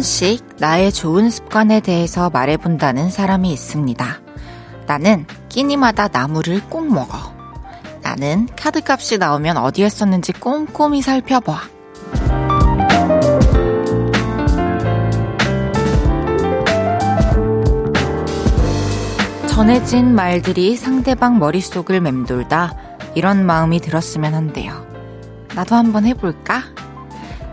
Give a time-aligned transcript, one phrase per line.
[0.00, 4.20] 번씩 나의 좋은 습관에 대해서 말해본다는 사람이 있습니다.
[4.86, 7.18] 나는 끼니마다 나물을 꼭 먹어.
[8.00, 11.60] 나는 카드값이 나오면 어디에 썼는지 꼼꼼히 살펴봐.
[19.48, 22.72] 전해진 말들이 상대방 머릿속을 맴돌다
[23.14, 24.86] 이런 마음이 들었으면 한대요.
[25.54, 26.62] 나도 한번 해볼까?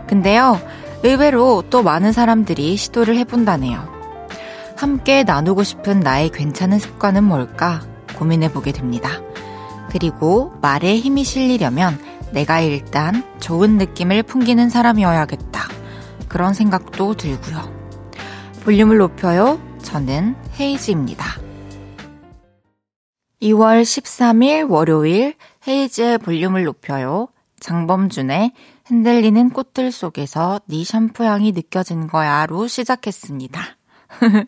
[0.06, 0.58] 근데요,
[1.02, 3.98] 의외로 또 많은 사람들이 시도를 해본다네요.
[4.76, 7.82] 함께 나누고 싶은 나의 괜찮은 습관은 뭘까
[8.16, 9.20] 고민해보게 됩니다.
[9.90, 11.98] 그리고 말에 힘이 실리려면
[12.32, 15.68] 내가 일단 좋은 느낌을 풍기는 사람이어야겠다.
[16.28, 17.72] 그런 생각도 들고요.
[18.64, 19.60] 볼륨을 높여요.
[19.82, 21.24] 저는 헤이즈입니다.
[23.40, 25.34] 2월 13일 월요일
[25.66, 27.28] 헤이즈의 볼륨을 높여요.
[27.60, 28.52] 장범준의
[28.88, 33.62] 흔들리는 꽃들 속에서 네 샴푸 향이 느껴진 거야로 시작했습니다.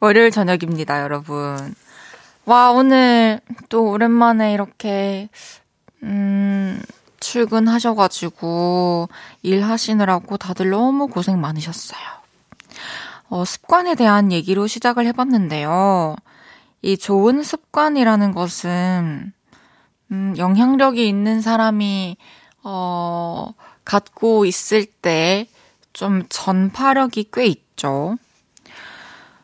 [0.00, 1.74] 월요일 저녁입니다, 여러분.
[2.46, 5.28] 와, 오늘 또 오랜만에 이렇게,
[6.02, 6.80] 음,
[7.20, 9.10] 출근하셔가지고
[9.42, 12.00] 일하시느라고 다들 너무 고생 많으셨어요.
[13.28, 16.16] 어, 습관에 대한 얘기로 시작을 해봤는데요.
[16.80, 19.32] 이 좋은 습관이라는 것은,
[20.10, 22.16] 음, 영향력이 있는 사람이
[22.62, 25.48] 어, 갖고 있을 때
[25.92, 28.16] 좀 전파력이 꽤 있죠.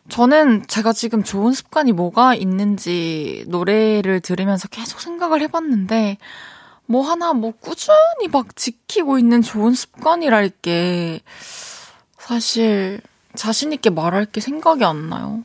[0.08, 6.16] 저는 제가 지금 좋은 습관이 뭐가 있는지 노래를 들으면서 계속 생각을 해봤는데,
[6.86, 11.20] 뭐 하나 뭐 꾸준히 막 지키고 있는 좋은 습관이랄 게
[12.19, 13.03] 사실
[13.34, 15.42] 자신있게 말할 게 생각이 안 나요.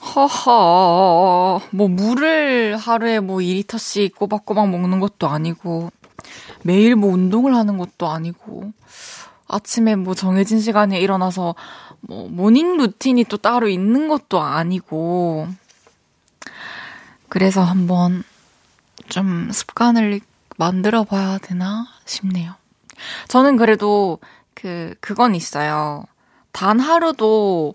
[0.00, 5.90] 허허, 뭐 물을 하루에 뭐 2리터씩 꼬박꼬박 먹는 것도 아니고,
[6.62, 8.72] 매일 뭐 운동을 하는 것도 아니고,
[9.48, 11.54] 아침에 뭐 정해진 시간에 일어나서
[12.00, 15.48] 뭐 morning routine이 또 따로 있는 것도 아니고,
[17.28, 18.22] 그래서 한번
[19.08, 20.20] 좀 습관을
[20.56, 22.54] 만들어 봐야 되나 싶네요.
[23.28, 24.18] 저는 그래도
[24.54, 26.04] 그, 그건 있어요.
[26.52, 27.74] 단 하루도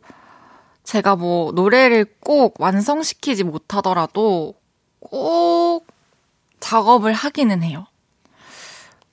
[0.84, 4.56] 제가 뭐 노래를 꼭 완성시키지 못하더라도
[5.00, 5.88] 꼭
[6.60, 7.86] 작업을 하기는 해요.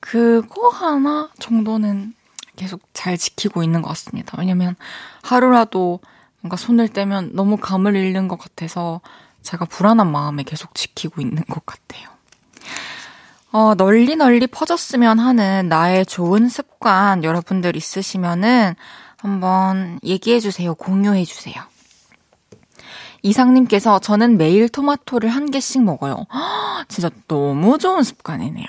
[0.00, 2.14] 그거 하나 정도는
[2.56, 4.36] 계속 잘 지키고 있는 것 같습니다.
[4.38, 4.76] 왜냐면
[5.22, 6.00] 하루라도
[6.40, 9.00] 뭔가 손을 떼면 너무 감을 잃는 것 같아서
[9.42, 12.08] 제가 불안한 마음에 계속 지키고 있는 것 같아요.
[13.52, 18.74] 어, 널리 널리 퍼졌으면 하는 나의 좋은 습관 여러분들 있으시면은
[19.20, 20.74] 한번 얘기해 주세요.
[20.74, 21.62] 공유해 주세요.
[23.22, 26.26] 이상님께서 저는 매일 토마토를 한 개씩 먹어요.
[26.88, 28.66] 진짜 너무 좋은 습관이네요.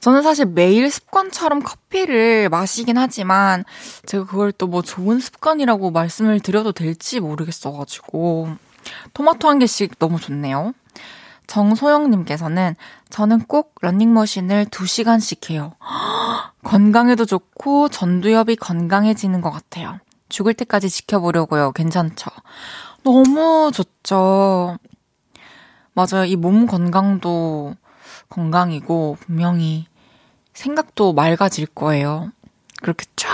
[0.00, 3.64] 저는 사실 매일 습관처럼 커피를 마시긴 하지만
[4.06, 8.50] 제가 그걸 또 뭐 좋은 습관이라고 말씀을 드려도 될지 모르겠어가지고
[9.12, 10.72] 토마토 한 개씩 너무 좋네요.
[11.46, 12.76] 정소영님께서는
[13.10, 15.74] 저는 꼭 러닝머신을 2시간씩 해요.
[16.68, 19.98] 건강에도 좋고 전두엽이 건강해지는 것 같아요.
[20.28, 21.72] 죽을 때까지 지켜보려고요.
[21.72, 22.30] 괜찮죠?
[23.04, 24.76] 너무 좋죠.
[25.94, 26.26] 맞아요.
[26.26, 27.74] 이 몸 건강도
[28.28, 29.86] 건강이고 분명히
[30.52, 32.30] 생각도 맑아질 거예요.
[32.82, 33.28] 그렇게 쫙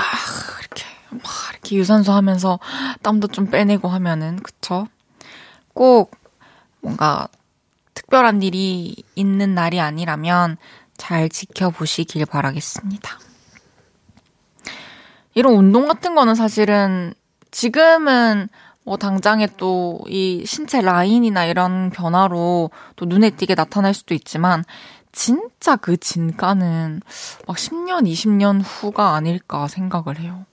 [0.60, 2.60] 이렇게 막 이렇게 유산소 하면서
[3.02, 4.86] 땀도 좀 빼내고 하면은 그쵸?
[5.74, 6.12] 꼭
[6.80, 7.26] 뭔가
[7.94, 10.56] 특별한 일이 있는 날이 아니라면
[10.96, 13.18] 잘 지켜보시길 바라겠습니다.
[15.34, 17.14] 이런 운동 같은 거는 사실은
[17.50, 18.48] 지금은
[18.84, 24.64] 뭐 당장에 또 이 신체 라인이나 이런 변화로 또 눈에 띄게 나타날 수도 있지만
[25.12, 27.00] 진짜 그 진가는
[27.46, 30.44] 막 10년, 20년 후가 아닐까 생각을 해요.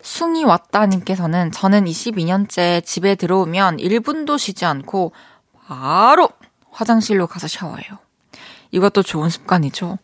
[0.00, 5.12] 숭이 왔다님께서는 저는 22년째 집에 들어오면 1분도 쉬지 않고
[5.66, 6.28] 바로
[6.70, 7.98] 화장실로 가서 샤워해요.
[8.70, 9.86] 이것도 좋은 습관이죠.
[9.88, 9.98] 와,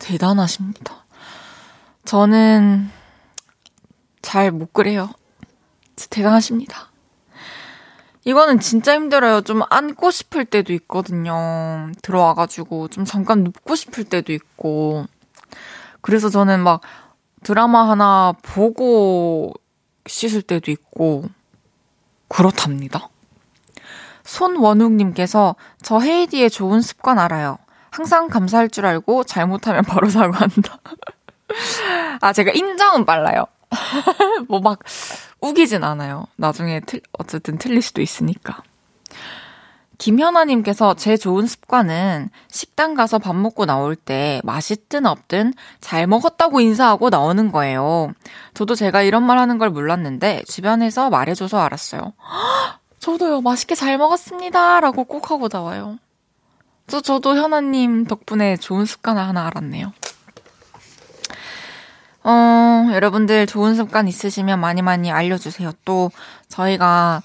[0.00, 1.05] 대단하십니다.
[2.06, 2.88] 저는
[4.22, 5.10] 잘 못 그래요.
[6.10, 6.90] 대단하십니다.
[8.24, 9.40] 이거는 진짜 힘들어요.
[9.40, 11.90] 좀 안고 싶을 때도 있거든요.
[12.02, 15.06] 들어와가지고 좀 잠깐 눕고 싶을 때도 있고.
[16.00, 16.80] 그래서 저는 막
[17.42, 19.52] 드라마 하나 보고
[20.06, 21.24] 씻을 때도 있고,
[22.28, 23.08] 그렇답니다.
[24.24, 27.58] 손원욱님께서 저 헤이디의 좋은 습관 알아요.
[27.90, 30.78] 항상 감사할 줄 알고 잘못하면 바로 사과한다.
[32.20, 33.46] 아, 제가 인정은 빨라요.
[34.48, 34.80] 뭐 막
[35.40, 36.26] 우기진 않아요.
[36.36, 38.62] 나중에 틀, 어쨌든 틀릴 수도 있으니까.
[39.98, 47.08] 김현아님께서 제 좋은 습관은 식당 가서 밥 먹고 나올 때 맛있든 없든 잘 먹었다고 인사하고
[47.08, 48.12] 나오는 거예요.
[48.52, 52.12] 저도 제가 이런 말 하는 걸 몰랐는데 주변에서 말해줘서 알았어요.
[53.00, 54.80] 저도요, 맛있게 잘 먹었습니다.
[54.80, 55.98] 라고 꼭 하고 나와요.
[56.88, 59.92] 저, 저도 현아님 덕분에 좋은 습관을 하나 알았네요.
[62.28, 65.70] 어, 여러분들 좋은 습관 있으시면 많이 많이 알려주세요.
[65.84, 66.10] 또,
[66.48, 67.22] 저희가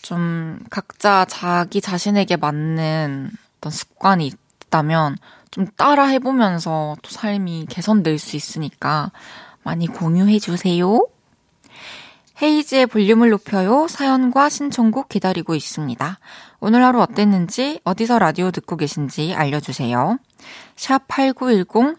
[0.00, 4.32] 좀 각자 자기 자신에게 맞는 어떤 습관이
[4.64, 5.16] 있다면
[5.50, 9.12] 좀 따라 해보면서 또 삶이 개선될 수 있으니까
[9.64, 11.06] 많이 공유해주세요.
[12.40, 13.86] 헤이즈의 볼륨을 높여요.
[13.86, 16.18] 사연과 신청곡 기다리고 있습니다.
[16.60, 20.18] 오늘 하루 어땠는지, 어디서 라디오 듣고 계신지 알려주세요.
[20.74, 21.98] 샵 8910,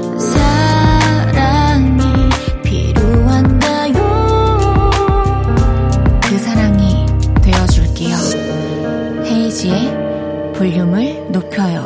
[10.61, 11.81] 볼륨을 높여요.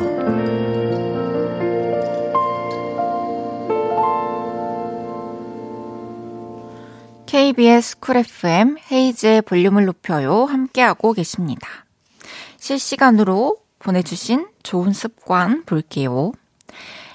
[7.26, 10.44] KBS 쿨 FM 헤이즈의 볼륨을 높여요.
[10.44, 11.70] 함께하고 계십니다.
[12.58, 16.34] 실시간으로 보내주신 좋은 습관 볼게요.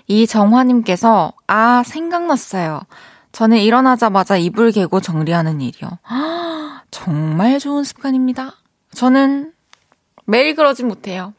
[0.07, 2.81] 이정화님께서, 아, 생각났어요.
[3.33, 5.91] 저는 일어나자마자 이불 개고 정리하는 일이요.
[6.05, 8.55] 아, 정말 좋은 습관입니다.
[8.95, 9.53] 저는
[10.25, 11.35] 매일 그러진 못해요.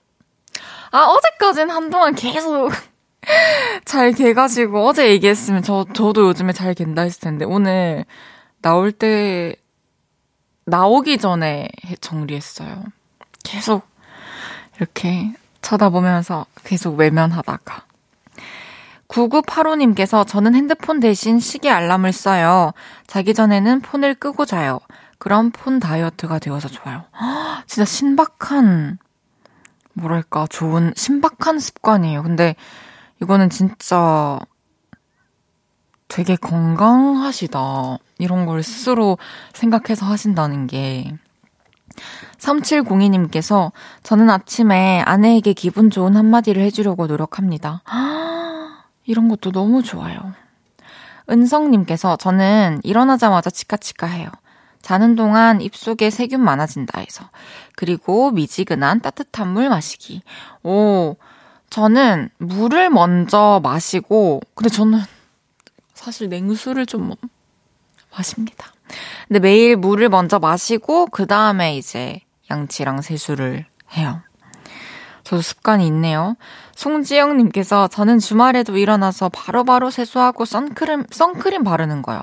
[0.92, 2.70] 아, 어제까진 한동안 계속
[3.86, 8.06] 잘 개가지고 어제 얘기했으면 저, 저도 요즘에 잘 갠다 했을 텐데 오늘
[8.62, 9.56] 나올 때,
[10.66, 11.68] 나오기 전에
[12.02, 12.84] 정리했어요.
[13.44, 13.88] 계속
[14.78, 17.86] 이렇게 쳐다보면서 계속 외면하다가.
[19.08, 22.74] 9985님께서 저는 핸드폰 대신 시계 알람을 써요.
[23.08, 24.80] 자기 전에는 폰을 끄고 자요.
[25.18, 27.04] 그럼 폰 다이어트가 되어서 좋아요.
[27.68, 28.98] 진짜 신박한,
[29.94, 32.24] 뭐랄까, 좋은, 신박한 습관이에요.
[32.24, 32.56] 근데
[33.22, 34.40] 이거는 진짜
[36.08, 37.98] 되게 건강하시다.
[38.18, 39.18] 이런 걸 스스로
[39.54, 41.18] 생각해서 하신다는 게.
[42.38, 43.72] 3702님께서
[44.04, 47.84] 저는 아침에 아내에게 기분 좋은 한마디를 해주려고 노력합니다.
[49.06, 50.34] 이런 것도 너무 좋아요.
[51.30, 54.30] 은성님께서 저는 일어나자마자 치카치카 해요.
[54.82, 57.30] 자는 동안 입속에 세균 많아진다 해서.
[57.76, 60.22] 그리고 미지근한 따뜻한 물 마시기.
[60.64, 61.16] 오,
[61.70, 65.00] 저는 물을 먼저 마시고, 근데 저는
[65.94, 67.14] 사실 냉수를 좀
[68.16, 68.68] 마십니다.
[69.28, 72.20] 근데 매일 물을 먼저 마시고 그 다음에 이제
[72.50, 74.22] 양치랑 세수를 해요.
[75.24, 76.36] 저도 습관이 있네요.
[76.76, 82.20] 송지영님께서 저는 주말에도 일어나서 바로바로 바로 세수하고 선크림, 선크림 바르는 거요.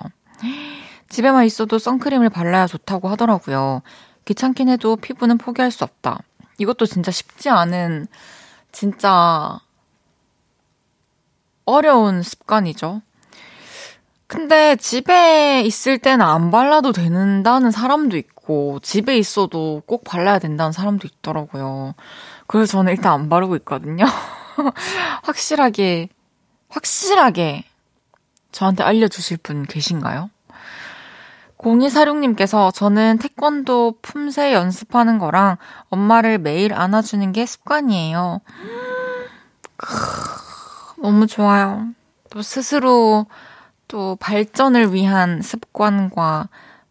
[1.08, 3.82] 집에만 있어도 선크림을 발라야 좋다고 하더라고요.
[4.24, 6.20] 귀찮긴 해도 피부는 포기할 수 없다.
[6.58, 8.06] 이것도 진짜 쉽지 않은,
[8.72, 9.58] 진짜
[11.64, 13.02] 어려운 습관이죠.
[14.26, 21.08] 근데 집에 있을 때는 안 발라도 된다는 사람도 있고, 집에 있어도 꼭 발라야 된다는 사람도
[21.08, 21.94] 있더라고요.
[22.46, 24.04] 그래서 저는 일단 안 바르고 있거든요.
[25.24, 26.10] 확실하게,
[26.68, 27.64] 확실하게
[28.52, 30.30] 저한테 알려주실 분 계신가요?
[31.58, 35.56] 0246님께서 저는 태권도 품새 연습하는 거랑
[35.88, 38.40] 엄마를 매일 안아주는 게 습관이에요.
[41.00, 41.88] 너무 좋아요.
[42.30, 43.26] 또 스스로
[43.88, 46.48] 또 발전을 위한 습관과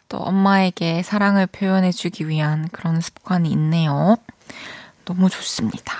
[0.09, 4.17] 또 엄마에게 사랑을 표현해주기 위한 그런 습관이 있네요.
[5.05, 5.93] 너무 좋습니다.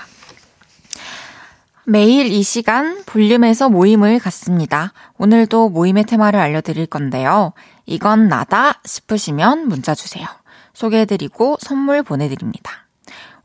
[1.84, 4.92] 매일 이 시간 볼륨에서 모임을 갖습니다.
[5.18, 7.54] 오늘도 모임의 테마를 알려드릴 건데요.
[7.88, 10.28] 이건 나다 싶으시면 문자 주세요.
[10.74, 12.86] 소개해드리고 선물 보내드립니다.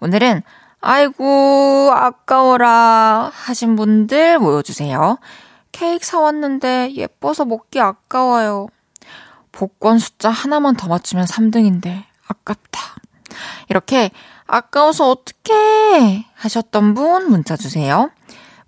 [0.01, 0.43] 오늘은
[0.81, 5.19] 아이고 아까워라 하신 분들 모여주세요.
[5.71, 8.67] 케이크 사왔는데 예뻐서 먹기 아까워요.
[9.53, 12.81] 복권 숫자 하나만 더 맞추면 3등인데 아깝다.
[13.71, 14.11] 이렇게
[14.47, 18.11] 아까워서 어떡해 하셨던 분 문자 주세요.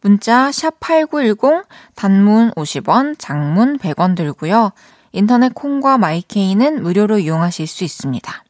[0.00, 1.66] 문자 샵 8910
[1.96, 4.70] 단문 50원, 장문 100원 들고요.
[5.14, 8.44] 인터넷 콩과 마이케이는 무료로 이용하실 수 있습니다.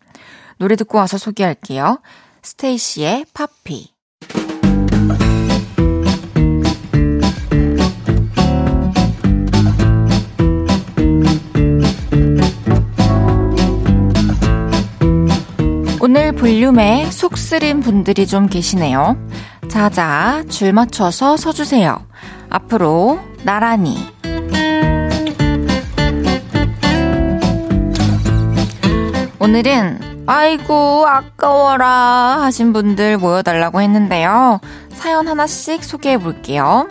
[0.56, 2.00] 노래 듣고 와서 소개할게요.
[2.42, 3.92] 스테이시의 파피.
[16.00, 19.18] 오늘 볼륨에 속 쓰린 분들이 좀 계시네요.
[19.68, 22.06] 자자, 줄 맞춰서 서주세요.
[22.48, 24.13] 앞으로, 나란히.
[29.44, 31.86] 오늘은 아이고 아까워라
[32.44, 34.58] 하신 분들 모여달라고 했는데요.
[34.94, 36.88] 사연 하나씩 소개해 볼게요.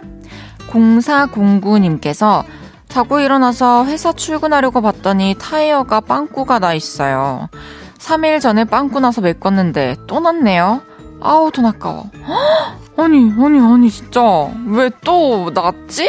[0.69, 2.43] 0409님께서
[2.87, 7.49] 자고 일어나서 회사 출근하려고 봤더니 타이어가 빵꾸가 나 있어요.
[7.97, 10.83] 3일 전에 빵꾸 나서 메꿨는데 또 났네요.
[11.21, 12.11] 아우 돈 아까워.
[12.97, 14.21] 아니 아니 아니 진짜
[14.67, 16.07] 왜 또 났지?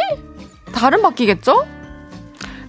[0.71, 1.65] 다른 바뀌겠죠?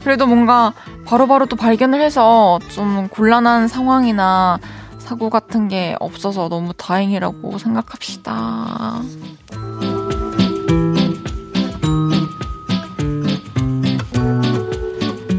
[0.02, 0.73] 그래도 뭔가
[1.07, 4.59] 바로바로 바로 또 발견을 해서 좀 곤란한 상황이나
[4.99, 9.01] 사고 같은 게 없어서 너무 다행이라고 생각합시다.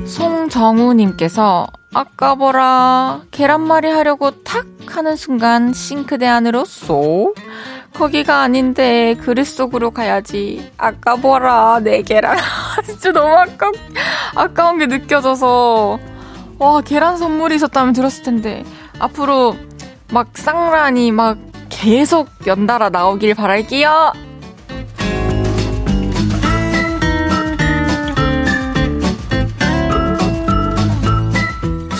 [0.06, 7.36] 송정우님께서 아까 보라 계란말이 하려고 탁 하는 순간 싱크대 안으로 쏙
[7.98, 10.72] 거기가 아닌데 그릇 속으로 가야지.
[10.78, 12.38] 아까 보라 내 계란
[12.86, 13.72] 진짜 너무 아까
[14.36, 16.00] 아까운 게 느껴져서.
[16.60, 18.64] 와 계란 선물이 있었다면 들었을 텐데.
[19.00, 19.56] 앞으로
[20.12, 21.38] 막 쌍란이 막
[21.70, 24.14] 계속 연달아 나오길 바랄게요.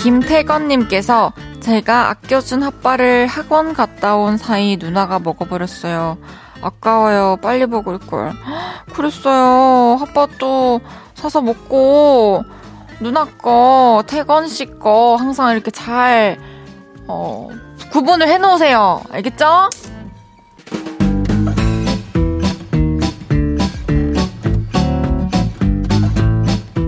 [0.02, 1.32] 김태건님께서
[1.68, 6.16] 제가 아껴준 핫바를 학원 갔다 온 사이 누나가 먹어버렸어요.
[6.62, 7.36] 아까워요.
[7.42, 8.32] 빨리 먹을 걸.
[8.94, 9.98] 그랬어요.
[9.98, 10.80] 핫바도
[11.14, 12.42] 사서 먹고,
[13.00, 16.38] 누나 거, 태건 씨 거 항상 이렇게 잘,
[17.06, 17.50] 어,
[17.92, 19.02] 구분을 해놓으세요.
[19.10, 19.68] 알겠죠?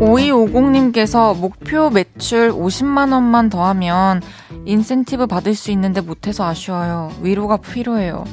[0.01, 4.23] 5250님께서 목표 매출 50만원만 더하면
[4.71, 7.11] 인센티브 받을 수 있는데 못해서 아쉬워요.
[7.23, 8.25] 위로가 필요해요.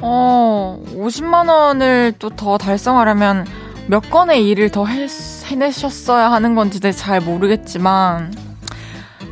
[0.00, 3.44] 어, 50만원을 또 더 달성하려면
[3.88, 5.06] 몇 건의 일을 더 해,
[5.46, 8.32] 해내셨어야 하는 건지 잘 모르겠지만,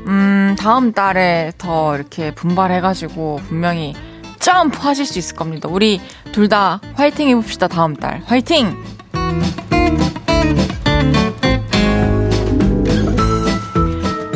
[0.09, 3.95] 음, 다음 달에 더 이렇게 분발해가지고 분명히
[4.41, 5.69] 점프 하실 수 있을 겁니다.
[5.71, 6.01] 우리
[6.33, 8.23] 둘 다 화이팅 해봅시다, 다음 달.
[8.27, 8.77] 화이팅!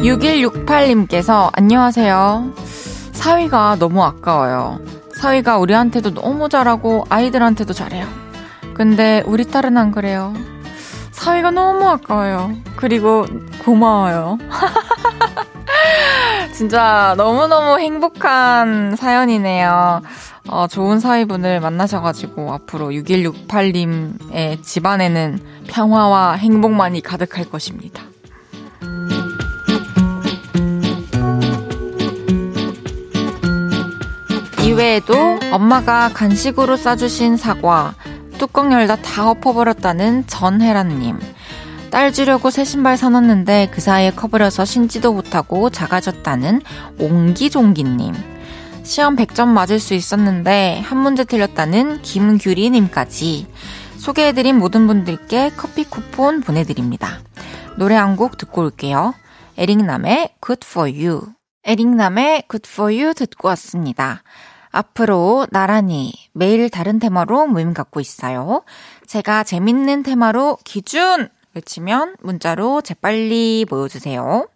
[0.02, 2.54] 6168님께서 안녕하세요.
[3.12, 4.80] 사위가 너무 아까워요.
[5.14, 8.07] 사위가 우리한테도 너무 잘하고 아이들한테도 잘해요.
[8.73, 10.33] 근데 우리 딸은 안 그래요.
[11.11, 12.52] 사위가 너무 아까워요.
[12.76, 13.26] 그리고
[13.62, 14.38] 고마워요.
[16.54, 20.00] 진짜 너무너무 행복한 사연이네요.
[20.49, 28.10] 어, 좋은 사위분을 만나셔가지고 앞으로 6168님의 집안에는 평화와 행복만이 가득할 것입니다.
[34.70, 35.14] 이외에도
[35.50, 37.96] 엄마가 간식으로 싸주신 사과,
[38.38, 41.18] 뚜껑 열다 다 엎어버렸다는 전혜란님.
[41.90, 46.62] 딸 주려고 새 신발 사놨는데 그 사이에 커버려서 신지도 못하고 작아졌다는
[47.00, 48.14] 옹기종기님.
[48.84, 53.48] 시험 100점 맞을 수 있었는데 한 문제 틀렸다는 김규리님까지
[53.96, 57.18] 소개해드린 모든 분들께 커피 쿠폰 보내드립니다.
[57.76, 59.14] 노래 한 곡 듣고 올게요.
[59.58, 61.22] 에릭남의 Good For You.
[61.64, 64.22] 에릭남의 Good For You 듣고 왔습니다.
[64.72, 68.62] 앞으로 나란히 매일 다른 테마로 모임 갖고 있어요.
[69.06, 74.48] 제가 재밌는 테마로 기준 외치면 문자로 재빨리 모여주세요.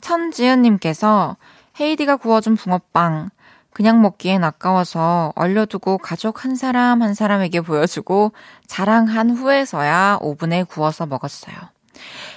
[0.00, 1.36] 천지은님께서
[1.80, 3.30] 헤이디가 구워준 붕어빵
[3.72, 8.32] 그냥 먹기엔 아까워서 얼려두고 가족 한 사람 한 사람에게 보여주고
[8.66, 11.56] 자랑한 후에서야 오븐에 구워서 먹었어요.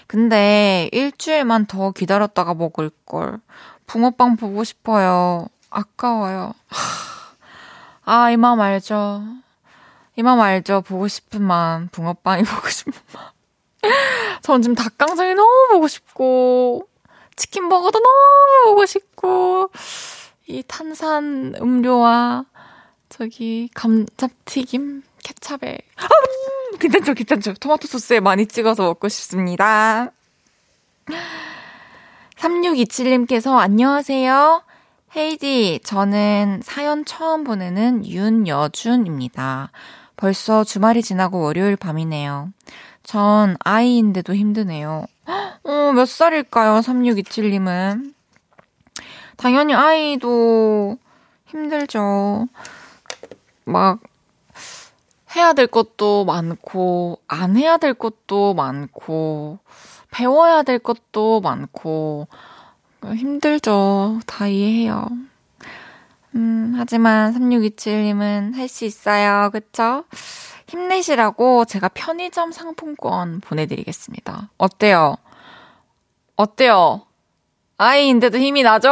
[0.07, 3.39] 근데 일주일만 더 기다렸다가 먹을 걸.
[3.87, 5.47] 붕어빵 보고 싶어요.
[5.75, 6.53] 아까워요.
[8.05, 9.23] 아, 이 마음 알죠.
[10.15, 10.81] 이 마음 알죠.
[10.81, 11.89] 보고 싶은 마음.
[11.89, 13.27] 붕어빵이 보고 싶은 마음.
[14.41, 16.87] 전 지금 닭강정이 너무 보고 싶고,
[17.35, 19.69] 치킨버거도 너무 보고 싶고,
[20.47, 22.45] 이 탄산 음료와
[23.09, 27.53] 저기 감자튀김 케찹에, 아, 음, 괜찮죠, 괜찮죠.
[27.55, 30.11] 토마토 소스에 많이 찍어서 먹고 싶습니다.
[32.37, 34.64] 3627님께서 안녕하세요.
[35.17, 39.71] 헤이디, 저는 사연 처음 보내는 윤여준입니다.
[40.17, 42.51] 벌써 주말이 지나고 월요일 밤이네요.
[43.01, 45.05] 전 아이인데도 힘드네요.
[45.63, 48.13] 어, 몇 살일까요, 3627님은?
[49.37, 50.97] 당연히 아이도
[51.45, 52.47] 힘들죠.
[53.63, 54.01] 막,
[55.33, 59.59] 해야 될 것도 많고, 안 해야 될 것도 많고,
[60.11, 62.27] 배워야 될 것도 많고,
[63.13, 64.19] 힘들죠.
[64.25, 65.07] 다 이해해요.
[66.35, 69.49] 음, 하지만 3627님은 할 수 있어요.
[69.51, 70.03] 그쵸?
[70.67, 74.49] 힘내시라고 제가 편의점 상품권 보내드리겠습니다.
[74.57, 75.15] 어때요?
[76.35, 77.03] 어때요?
[77.77, 78.89] 아이인데도 힘이 나죠?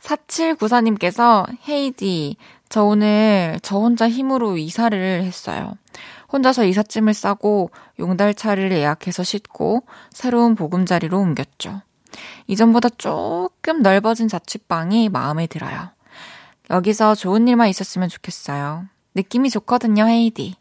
[0.00, 2.36] 4794님께서 헤이디,
[2.68, 5.74] 저 오늘 저 혼자 힘으로 이사를 했어요.
[6.32, 7.70] 혼자서 이삿짐을 싸고
[8.00, 11.82] 용달차를 예약해서 싣고 새로운 보금자리로 옮겼죠.
[12.46, 15.90] 이전보다 조금 넓어진 자취방이 마음에 들어요.
[16.70, 18.86] 여기서 좋은 일만 있었으면 좋겠어요.
[19.14, 20.54] 느낌이 좋거든요, 헤이디.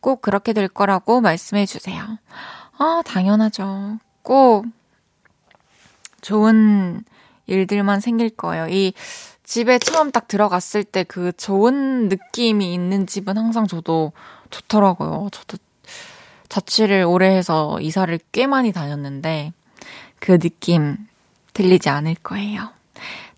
[0.00, 2.18] 꼭 그렇게 될 거라고 말씀해 주세요.
[2.78, 3.98] 아, 당연하죠.
[4.22, 4.66] 꼭
[6.20, 7.02] 좋은
[7.46, 8.68] 일들만 생길 거예요.
[8.68, 8.92] 이
[9.44, 14.12] 집에 처음 딱 들어갔을 때 그 좋은 느낌이 있는 집은 항상 저도
[14.50, 15.28] 좋더라고요.
[15.32, 15.56] 저도
[16.48, 19.52] 자취를 오래 해서 이사를 꽤 많이 다녔는데
[20.20, 20.96] 그 느낌
[21.54, 22.70] 들리지 않을 거예요.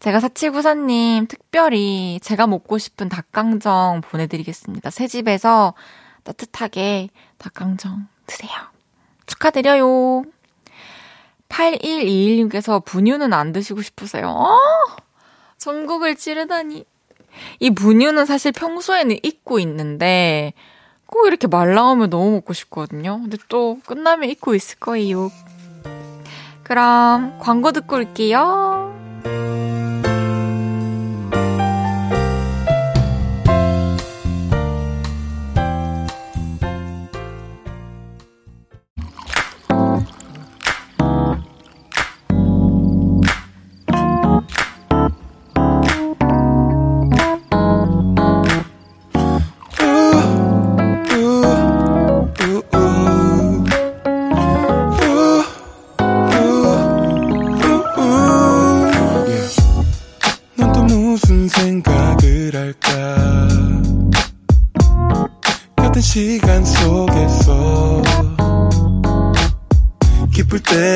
[0.00, 4.90] 제가 사치구사님 특별히 제가 먹고 싶은 닭강정 보내드리겠습니다.
[4.90, 5.74] 새 집에서
[6.24, 8.50] 따뜻하게 닭강정 드세요.
[9.26, 10.24] 축하드려요.
[11.48, 14.28] 8121님께서 분유는 안 드시고 싶으세요.
[14.28, 14.58] 어!
[15.58, 16.84] 전국을 찌르다니.
[17.58, 20.52] 이 분유는 사실 평소에는 잊고 있는데
[21.06, 23.20] 꼭 이렇게 말 나오면 너무 먹고 싶거든요.
[23.20, 25.30] 근데 또 끝나면 잊고 있을 거예요.
[26.70, 28.99] 그럼 광고 듣고 올게요.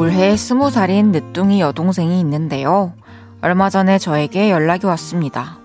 [0.00, 2.94] 올해 스무 살인 늦둥이 여동생이 있는데요.
[3.42, 5.58] 얼마 전에 저에게 연락이 왔습니다.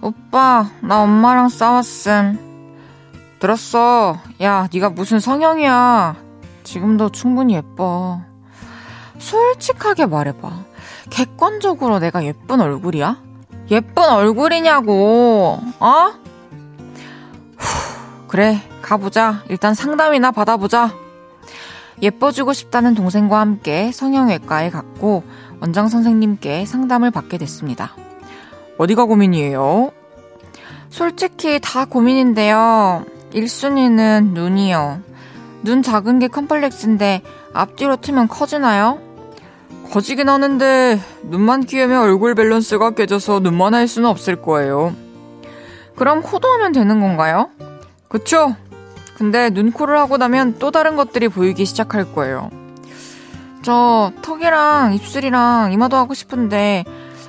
[0.00, 2.74] 오빠, 나 엄마랑 싸웠음.
[3.38, 4.18] 들었어.
[4.42, 6.16] 야, 네가 무슨 성형이야.
[6.64, 8.20] 지금도 충분히 예뻐.
[9.18, 10.50] 솔직하게 말해봐.
[11.08, 13.22] 객관적으로 내가 예쁜 얼굴이야?
[13.70, 16.12] 예쁜 얼굴이냐고, 어?
[17.58, 19.44] 후, 그래, 가보자.
[19.48, 20.90] 일단 상담이나 받아보자.
[22.02, 25.24] 예뻐지고 싶다는 동생과 함께 성형외과에 갔고,
[25.60, 27.92] 원장 선생님께 상담을 받게 됐습니다.
[28.78, 29.90] 어디가 고민이에요?
[30.90, 33.04] 솔직히 다 고민인데요.
[33.32, 35.00] 1순위는 눈이요.
[35.62, 39.00] 눈 작은 게 컴플렉스인데 앞뒤로 트면 커지나요?
[39.90, 44.94] 커지긴 하는데 눈만 끼우면 얼굴 밸런스가 깨져서 눈만 할 수는 없을 거예요.
[45.96, 47.50] 그럼 코도 하면 되는 건가요?
[48.08, 48.54] 그쵸?
[49.18, 52.50] 근데 눈, 코를 하고 나면 또 다른 것들이 보이기 시작할 거예요.
[53.62, 56.84] 저 턱이랑 입술이랑 이마도 하고 싶은데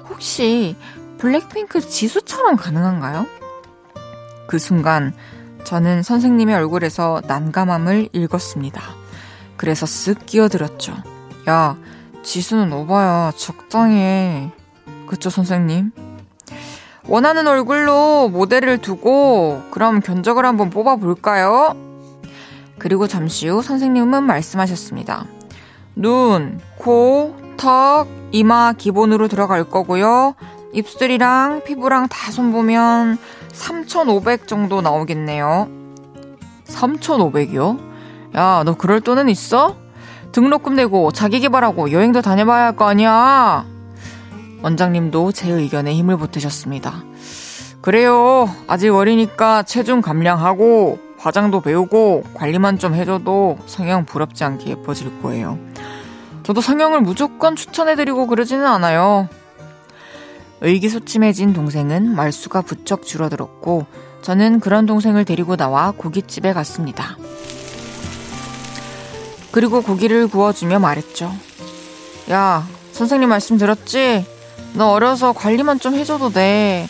[0.08, 0.76] 혹시
[1.18, 3.26] 블랙핑크 지수처럼 가능한가요?
[4.46, 5.14] 그 순간
[5.64, 8.82] 저는 선생님의 얼굴에서 난감함을 읽었습니다.
[9.58, 10.94] 그래서 쓱 끼어들었죠.
[11.50, 11.76] 야,
[12.24, 13.34] 지수는 오바야.
[13.36, 14.52] 적당히 해.
[15.08, 15.92] 그쵸, 선생님?
[17.10, 21.76] 원하는 얼굴로 모델을 두고 그럼 견적을 한번 뽑아볼까요?
[22.78, 25.26] 그리고 잠시 후 선생님은 말씀하셨습니다.
[25.96, 30.36] 눈, 코, 턱, 이마 기본으로 들어갈 거고요.
[30.72, 33.18] 입술이랑 피부랑 다 손보면
[33.52, 35.68] 3,500 정도 나오겠네요.
[36.68, 37.80] 3,500이요?
[38.36, 39.76] 야, 너 그럴 돈은 있어?
[40.32, 43.66] 등록금 내고 자기 개발하고 여행도 다녀봐야 할 거 아니야?
[44.62, 47.04] 원장님도 제 의견에 힘을 보태셨습니다.
[47.82, 48.54] 그래요.
[48.68, 55.58] 아직 어리니까 체중 감량하고 화장도 배우고 관리만 좀 해줘도 성형 부럽지 않게 예뻐질 거예요.
[56.44, 59.30] 저도 성형을 무조건 추천해드리고 그러지는 않아요.
[60.62, 63.86] 의기소침해진 동생은 말수가 부쩍 줄어들었고
[64.22, 67.18] 저는 그런 동생을 데리고 나와 고깃집에 갔습니다.
[69.52, 71.32] 그리고 고기를 구워주며 말했죠.
[72.32, 74.26] 야, 선생님 말씀 들었지?
[74.74, 76.88] 너 어려서 관리만 좀 해줘도 돼.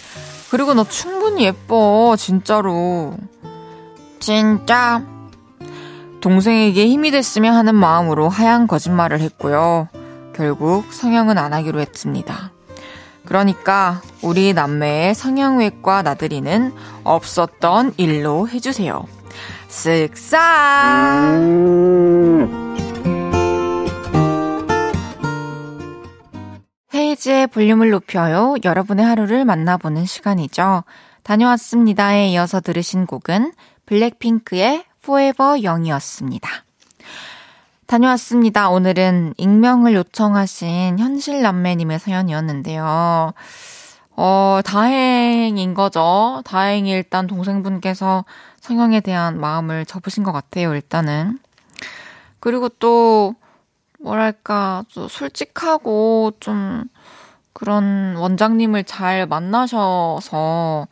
[0.51, 3.15] 그리고 너 충분히 예뻐, 진짜로.
[4.19, 5.03] 진짜.
[6.21, 9.87] 동생에게 힘이 됐으면 하는 마음으로 하얀 거짓말을 했고요.
[10.33, 12.51] 결국 성형은 안 하기로 했습니다.
[13.25, 19.05] 그러니까 우리 남매의 성형외과 나들이는 없었던 일로 해주세요.
[19.69, 22.68] 쓱싹!
[27.19, 28.55] 헤이즈의 볼륨을 높여요.
[28.63, 30.83] 여러분의 하루를 만나보는 시간이죠.
[31.23, 33.53] 다녀왔습니다에 이어서 들으신 곡은
[33.85, 36.49] 블랙핑크의 Forever Young이었습니다.
[37.87, 38.69] 다녀왔습니다.
[38.69, 43.33] 오늘은 익명을 요청하신 현실 남매님의 사연이었는데요.
[44.15, 46.41] 어, 다행인 거죠.
[46.45, 48.25] 다행히 일단 동생분께서
[48.61, 51.39] 성형에 대한 마음을 접으신 것 같아요, 일단은.
[52.39, 53.35] 그리고 또,
[53.99, 56.85] 뭐랄까, 또 솔직하고 좀
[57.59, 60.87] 그런 원장님을 잘 만나셔서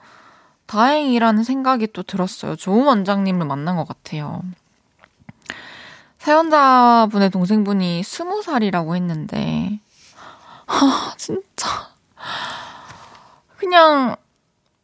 [0.66, 2.58] 다행이라는 생각이 또 들었어요.
[2.58, 4.42] 좋은 원장님을 만난 것 같아요.
[6.18, 9.80] 사연자분의 동생분이 스무 살이라고 했는데,
[10.66, 11.70] 아, 진짜.
[13.56, 14.18] 그냥,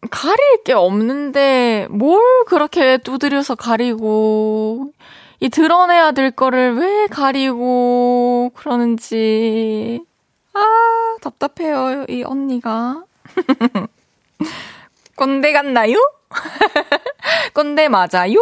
[0.10, 4.94] 가릴 게 없는데, 뭘 그렇게 두드려서 가리고,
[5.42, 10.06] 이 드러내야 될 거를 왜 가리고, 그러는지.
[10.54, 13.04] 아, 답답해요, 이 언니가.
[15.16, 15.96] 꼰대 같나요?
[17.54, 18.38] 꼰대 맞아요?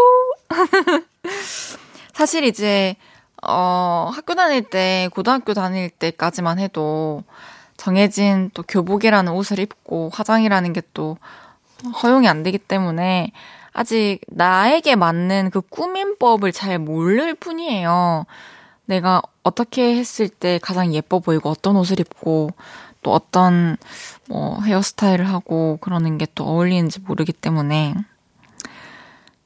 [2.13, 2.95] 사실 이제,
[3.43, 7.23] 어, 학교 다닐 때, 고등학교 다닐 때까지만 해도
[7.77, 11.17] 정해진 또 교복이라는 옷을 입고 화장이라는 게 또
[12.03, 13.31] 허용이 안 되기 때문에
[13.73, 18.25] 아직 나에게 맞는 그 꾸민법을 잘 모를 뿐이에요.
[18.91, 22.49] 내가 어떻게 했을 때 가장 예뻐 보이고 어떤 옷을 입고
[23.01, 23.77] 또 어떤
[24.27, 27.95] 뭐 헤어스타일을 하고 그러는 게 또 어울리는지 모르기 때문에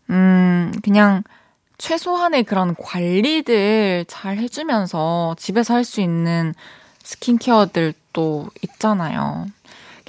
[0.09, 1.23] 음, 그냥
[1.77, 6.53] 최소한의 그런 관리들 잘 해주면서 집에서 할 수 있는
[7.03, 9.45] 스킨케어들도 있잖아요.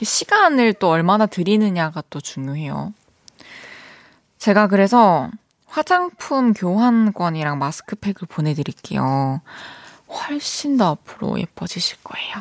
[0.03, 2.95] 시간을 또 얼마나 들이느냐가 또 중요해요.
[4.39, 5.31] 제가 그래서
[5.77, 9.43] 화장품 교환권이랑 마스크팩을 보내드릴게요.
[10.09, 12.35] 훨씬 더 앞으로 예뻐지실 거예요.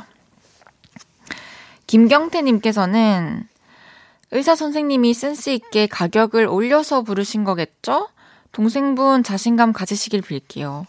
[1.85, 3.45] 김경태님께서는
[4.31, 8.07] 의사 선생님이 센스있게 가격을 올려서 부르신 거겠죠?
[8.53, 10.85] 동생분 자신감 가지시길 빌게요.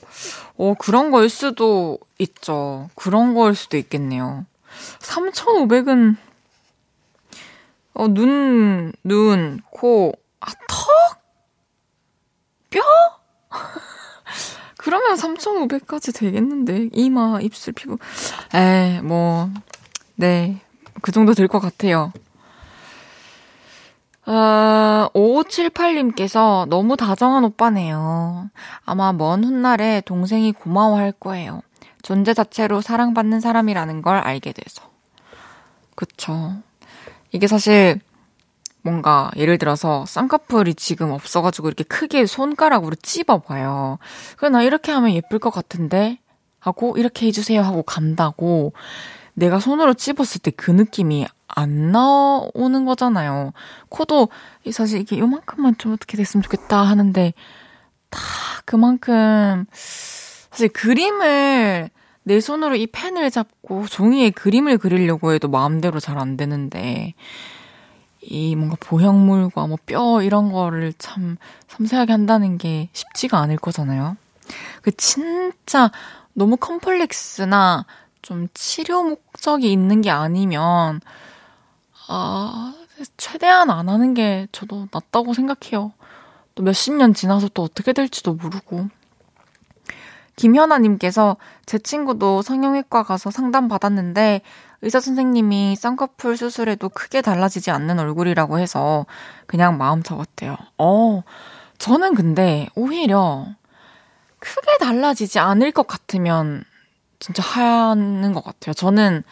[0.57, 2.89] 어, 그런 거일 수도 있죠.
[2.95, 4.47] 그런 거일 수도 있겠네요.
[5.01, 6.17] 3,500은,
[7.95, 10.76] 어, 눈, 눈, 코, 아, 턱?
[12.71, 12.81] 뼈?
[14.79, 16.91] 그러면 3,500까지 되겠는데.
[16.93, 17.99] 이마, 입술, 피부.
[18.55, 19.51] 에, 뭐,
[20.15, 20.61] 네.
[21.03, 22.13] 그 정도 될 것 같아요.
[24.27, 28.51] 어, 5578님께서 너무 다정한 오빠네요.
[28.85, 31.63] 아마 먼 훗날에 동생이 고마워할 거예요.
[32.03, 34.83] 존재 자체로 사랑받는 사람이라는 걸 알게 돼서.
[35.95, 36.55] 그쵸.
[37.33, 38.01] 이게 사실
[38.87, 43.99] 뭔가 예를 들어서 쌍꺼풀이 지금 없어가지고 이렇게 크게 손가락으로 찝어봐요.
[44.37, 46.21] 그래 나 이렇게 하면 예쁠 것 같은데
[46.61, 48.73] 하고 이렇게 해주세요 하고 간다고
[49.35, 53.53] 내가 손으로 찝었을 때 그 느낌이 안 나오는 거잖아요.
[53.89, 54.29] 코도
[54.73, 57.35] 사실 이게 요만큼만 좀 어떻게 됐으면 좋겠다 하는데
[58.11, 58.21] 다
[58.65, 61.91] 그만큼 사실 그림을
[62.23, 67.15] 내 손으로 이 펜을 잡고 종이에 그림을 그리려고 해도 마음대로 잘 안 되는데
[68.29, 71.37] 이 뭔가 보형물과 뭐 뼈 이런 거를 참
[71.69, 74.17] 섬세하게 한다는 게 쉽지가 않을 거잖아요.
[74.83, 75.91] 그 진짜
[76.33, 77.87] 너무 컴플렉스나
[78.23, 81.01] 좀 치료 목적이 있는 게 아니면
[82.09, 82.75] 아,
[83.17, 85.93] 최대한 안 하는 게 저도 낫다고 생각해요.
[86.55, 88.89] 또 몇십 년 지나서 또 어떻게 될지도 모르고.
[90.37, 94.43] 김현아님께서 제 친구도 성형외과 가서 상담 받았는데
[94.83, 99.07] 의사 선생님이 쌍꺼풀 수술에도 크게 달라지지 않는 얼굴이라고 해서
[99.47, 100.57] 그냥 마음 접었대요.
[100.79, 101.23] 어,
[101.79, 103.47] 저는 근데 오히려
[104.39, 106.65] 크게 달라지지 않을 것 같으면
[107.19, 108.75] 진짜 하는 것 같아요.
[108.75, 109.25] 저는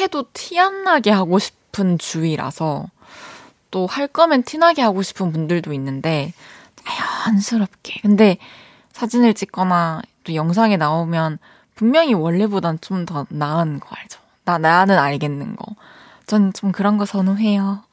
[0.00, 2.86] 해도 티 안 나게 하고 싶 싶은 주의라서
[3.70, 6.32] 또 할 거면 티나게 하고 싶은 분들도 있는데
[6.76, 8.00] 자연스럽게.
[8.00, 8.38] 근데
[8.92, 11.38] 사진을 찍거나 또 영상에 나오면
[11.74, 14.20] 분명히 원래보단 좀 더 나은 거 알죠?
[14.44, 15.74] 나, 나는 알겠는 거.
[16.26, 17.82] 전 좀 그런 거 선호해요.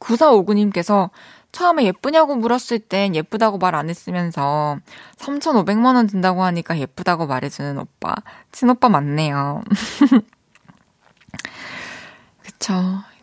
[0.00, 1.10] 9459님께서
[1.52, 4.78] 처음에 예쁘냐고 물었을 땐 예쁘다고 말 안 했으면서
[5.18, 8.14] 3,500만원 든다고 하니까 예쁘다고 말해주는 오빠.
[8.52, 9.62] 친오빠 맞네요.
[12.42, 12.74] 그쵸.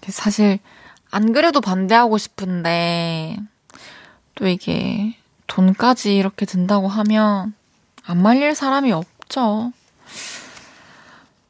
[0.08, 0.60] 사실,
[1.12, 3.38] 안 그래도 반대하고 싶은데,
[4.36, 5.16] 또 이게
[5.52, 7.54] 돈까지 이렇게 든다고 하면
[8.06, 9.74] 안 말릴 사람이 없죠.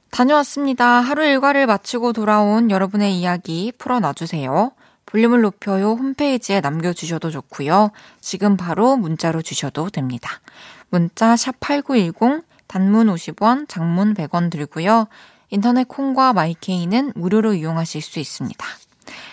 [0.10, 0.86] 다녀왔습니다.
[0.86, 4.72] 하루 일과를 마치고 돌아온 여러분의 이야기 풀어놔주세요.
[5.06, 7.92] 볼륨을 높여요 홈페이지에 남겨주셔도 좋고요.
[8.20, 10.42] 지금 바로 문자로 주셔도 됩니다.
[10.90, 15.08] 문자 샵 8910 단문 50원, 장문 100원 들고요.
[15.50, 18.66] 인터넷 콩과 마이케이는 무료로 이용하실 수 있습니다.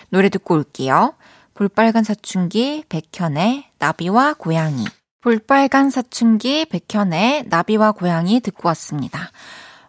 [0.09, 1.15] 노래 듣고 올게요.
[1.59, 4.85] 볼빨간 사춘기 백현의 나비와 고양이.
[5.19, 9.29] 볼빨간 사춘기 백현의 나비와 고양이 듣고 왔습니다.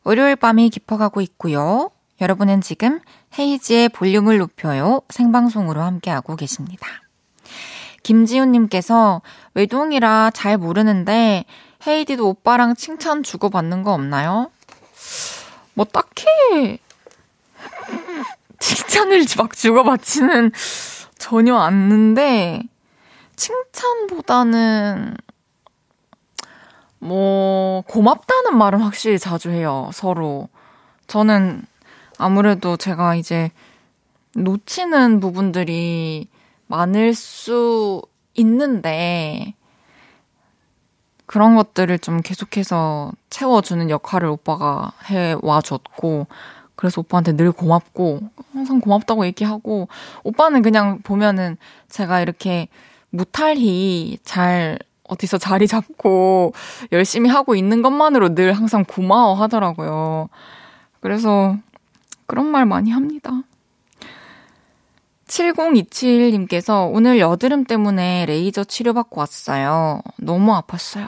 [0.03, 1.93] 월요일 밤이 깊어가고 있고요.
[2.21, 2.99] 여러분은 지금
[3.39, 6.89] 헤이지의 볼륨을 높여요 생방송으로 함께하고 계십니다.
[8.03, 9.23] 김지훈님께서
[9.55, 11.45] 외동이라 잘 모르는데
[11.87, 14.51] 헤이디도 오빠랑 칭찬 주고받는 거 없나요?
[15.75, 16.81] 뭐 딱히
[18.59, 20.51] 칭찬을 막 주고받지는
[21.21, 22.63] 전혀 않는데
[23.37, 25.17] 칭찬보다는
[26.99, 29.91] 뭐 고맙다는 말은 확실히 자주 해요.
[29.93, 30.49] 서로.
[31.07, 31.63] 저는
[32.19, 33.51] 아무래도 제가 이제
[34.35, 36.27] 놓치는 부분들이
[36.67, 38.03] 많을 수
[38.35, 39.55] 있는데
[41.27, 46.27] 그런 것들을 좀 계속해서 채워주는 역할을 오빠가 해와줬고
[46.81, 48.21] 그래서 오빠한테 늘 고맙고
[48.55, 49.89] 항상 고맙다고 얘기하고
[50.25, 51.59] 오빠는 그냥 보면은
[51.91, 52.69] 제가 이렇게
[53.11, 56.55] 무탈히 잘 어디서 자리 잡고
[56.93, 60.31] 열심히 하고 있는 것만으로 늘 항상 고마워 하더라고요.
[61.01, 61.55] 그래서
[62.27, 63.43] 그런 말 많이 합니다.
[65.27, 70.01] 7027님께서 오늘 여드름 때문에 레이저 치료받고 왔어요.
[70.17, 71.07] 너무 아팠어요.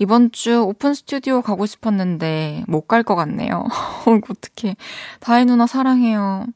[0.00, 3.66] 이번 주 오픈 스튜디오 가고 싶었는데 못 갈 것 같네요.
[4.06, 4.74] 어떡해.
[5.20, 6.46] 다혜 누나 사랑해요.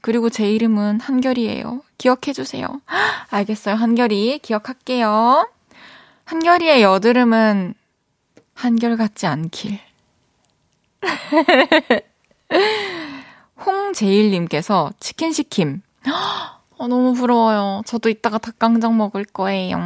[0.00, 1.82] 그리고 제 이름은 한결이에요.
[1.98, 2.66] 기억해주세요.
[3.30, 3.74] 알겠어요.
[3.74, 4.38] 한결이.
[4.40, 5.46] 기억할게요.
[6.24, 7.74] 한결이의 여드름은
[8.54, 9.78] 한결 같지 않길.
[13.66, 15.82] 홍제일님께서 치킨 시킴.
[16.78, 17.82] 어, 너무 부러워요.
[17.86, 19.78] 저도 이따가 닭강정 먹을 거예요.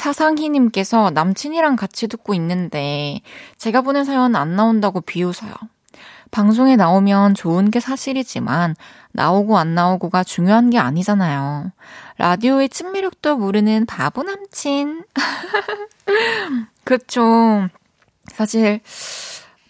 [0.00, 3.20] 차상희님께서 남친이랑 같이 듣고 있는데
[3.58, 5.52] 제가 보낸 사연 안 나온다고 비웃어요.
[6.30, 8.76] 방송에 나오면 좋은 게 사실이지만
[9.12, 11.72] 나오고 안 나오고가 중요한 게 아니잖아요.
[12.16, 15.04] 라디오의 친밀력도 모르는 바보 남친.
[16.84, 17.68] 그쵸.
[18.28, 18.80] 사실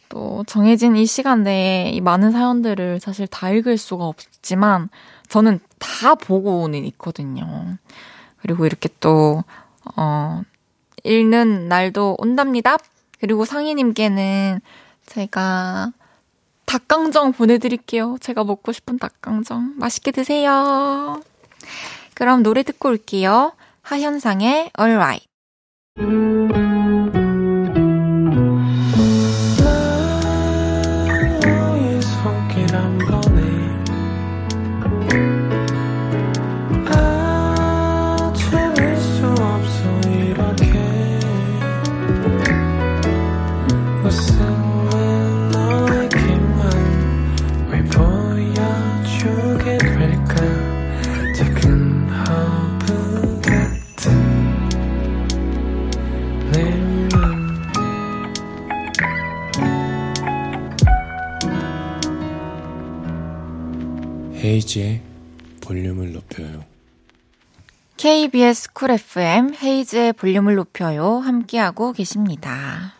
[0.09, 4.91] 또 정해진 이 시간 내에 이 많은 사연들을 사실 다 읽을 수가 없지만
[5.29, 7.79] 저는 다 보고는 있거든요.
[8.43, 9.45] 그리고 이렇게 또
[9.97, 10.43] 어,
[11.05, 12.77] 읽는 날도 온답니다.
[13.21, 14.61] 그리고 상희님께는
[15.07, 15.93] 제가
[16.67, 18.17] 닭강정 보내드릴게요.
[18.21, 19.75] 제가 먹고 싶은 닭강정.
[19.77, 21.21] 맛있게 드세요.
[22.15, 23.53] 그럼 노래 듣고 올게요.
[23.83, 25.27] 하현상의 Alright.
[64.51, 65.01] 헤이즈의
[65.61, 66.65] 볼륨을 높여요.
[67.97, 71.19] KBS 쿨 FM 헤이즈의 볼륨을 높여요.
[71.19, 72.95] 함께하고 계십니다.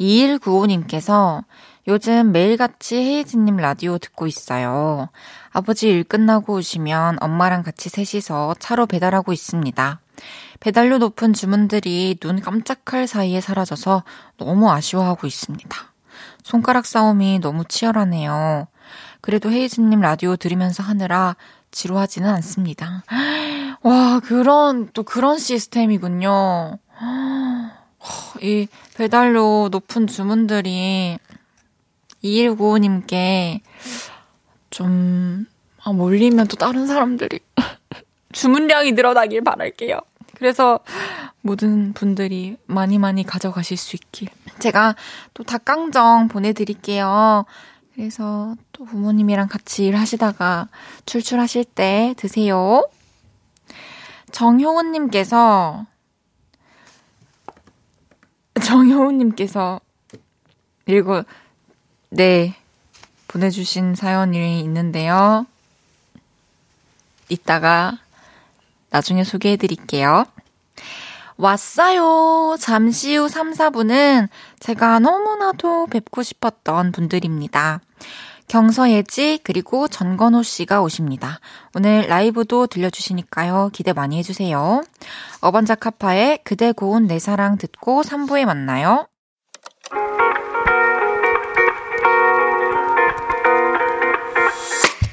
[0.00, 1.44] 2195님께서
[1.86, 5.08] 요즘 매일같이 헤이즈님 라디오 듣고 있어요.
[5.52, 10.00] 아버지 일 끝나고 오시면 엄마랑 같이 셋이서 차로 배달하고 있습니다.
[10.58, 14.02] 배달료 높은 주문들이 눈 깜짝할 사이에 사라져서
[14.36, 15.92] 너무 아쉬워하고 있습니다.
[16.42, 18.66] 손가락 싸움이 너무 치열하네요.
[19.26, 21.34] 그래도 헤이즈님 라디오 들으면서 하느라
[21.72, 23.02] 지루하지는 않습니다.
[23.82, 26.78] 와, 그런, 또 그런 시스템이군요.
[28.40, 31.18] 이 배달료 높은 주문들이
[32.22, 33.62] 2195님께
[34.70, 35.46] 좀,
[35.82, 37.40] 아, 몰리면 또 다른 사람들이
[38.30, 39.98] 주문량이 늘어나길 바랄게요.
[40.36, 40.78] 그래서
[41.40, 44.28] 모든 분들이 많이 많이 가져가실 수 있길.
[44.60, 44.94] 제가
[45.34, 47.44] 또 닭강정 보내드릴게요.
[47.96, 50.68] 그래서 또 부모님이랑 같이 일하시다가
[51.06, 52.86] 출출하실 때 드세요.
[54.32, 55.86] 정효은님께서,
[58.62, 59.80] 정효은님께서
[60.84, 61.24] 읽어,
[62.10, 62.54] 네,
[63.28, 65.46] 보내주신 사연이 있는데요.
[67.30, 67.98] 이따가
[68.90, 70.26] 나중에 소개해 드릴게요.
[71.36, 72.56] 왔어요.
[72.58, 74.28] 잠시 후 3, 4분은
[74.60, 77.80] 제가 너무나도 뵙고 싶었던 분들입니다.
[78.48, 81.40] 경서예지 그리고 전건호 씨가 오십니다.
[81.74, 83.70] 오늘 라이브도 들려주시니까요.
[83.72, 84.82] 기대 많이 해주세요.
[85.40, 89.08] 어반자카파의 그대 고운 내 사랑 듣고 3부에 만나요.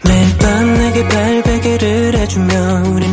[0.06, 3.12] 매일 밤 내게 발베개를 해주며 우린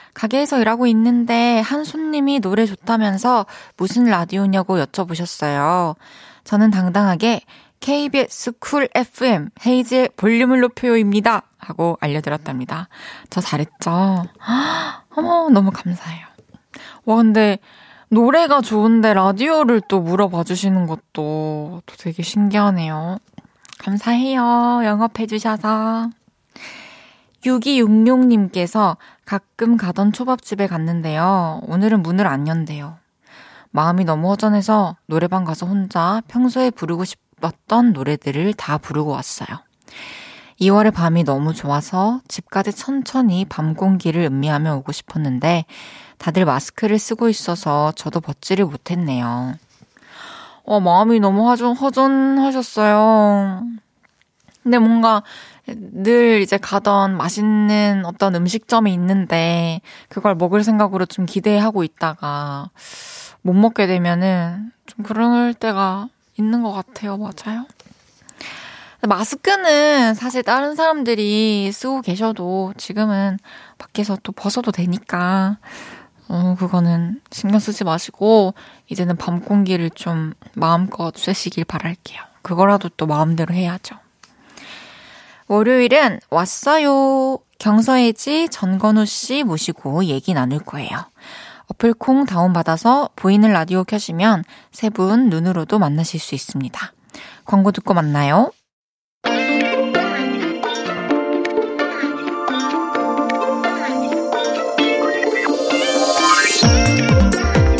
[0.13, 3.45] 가게에서 일하고 있는데 한 손님이 노래 좋다면서
[3.77, 5.95] 무슨 라디오냐고 여쭤보셨어요.
[6.43, 7.41] 저는 당당하게
[7.79, 11.43] KBS 쿨 FM 헤이즈의 볼륨을 높여요입니다.
[11.57, 12.89] 하고 알려드렸답니다.
[13.29, 14.23] 저 잘했죠?
[15.15, 16.25] 어머, 너무 감사해요.
[17.05, 17.59] 와, 근데
[18.09, 23.19] 노래가 좋은데 라디오를 또 물어봐 주시는 것도 또 되게 신기하네요.
[23.79, 24.81] 감사해요.
[24.83, 26.09] 영업해주셔서.
[27.43, 31.61] 6266님께서 가끔 가던 초밥집에 갔는데요.
[31.67, 32.97] 오늘은 문을 안 연대요.
[33.71, 39.47] 마음이 너무 허전해서 노래방 가서 혼자 평소에 부르고 싶었던 노래들을 다 부르고 왔어요.
[40.59, 45.65] 2월의 밤이 너무 좋아서 집까지 천천히 밤 공기를 음미하며 오고 싶었는데
[46.19, 49.55] 다들 마스크를 쓰고 있어서 저도 벗지를 못했네요.
[50.63, 53.63] 어, 마음이 너무 허전, 허전하셨어요.
[54.61, 55.23] 근데 뭔가
[55.67, 62.69] 늘 이제 가던 맛있는 어떤 음식점이 있는데 그걸 먹을 생각으로 좀 기대하고 있다가
[63.41, 67.17] 못 먹게 되면은 좀 그럴 때가 있는 것 같아요.
[67.17, 67.65] 맞아요.
[69.03, 73.39] 마스크는 사실 다른 사람들이 쓰고 계셔도 지금은
[73.77, 75.57] 밖에서 또 벗어도 되니까
[76.31, 78.53] 어, 그거는 신경 쓰지 마시고,
[78.87, 82.21] 이제는 밤 공기를 좀 마음껏 쐬시길 바랄게요.
[82.41, 83.97] 그거라도 또 마음대로 해야죠.
[85.51, 87.37] 월요일은 왔어요.
[87.59, 90.89] 경서예지 전건우 씨 모시고 얘기 나눌 거예요.
[91.67, 96.93] 어플 콩 다운받아서 보이는 라디오 켜시면 세 분 눈으로도 만나실 수 있습니다.
[97.43, 98.53] 광고 듣고 만나요.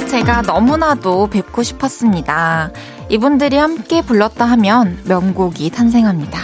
[0.09, 2.71] 제가 너무나도 뵙고 싶었습니다.
[3.07, 6.37] 이분들이 함께 불렀다 하면 명곡이 탄생합니다.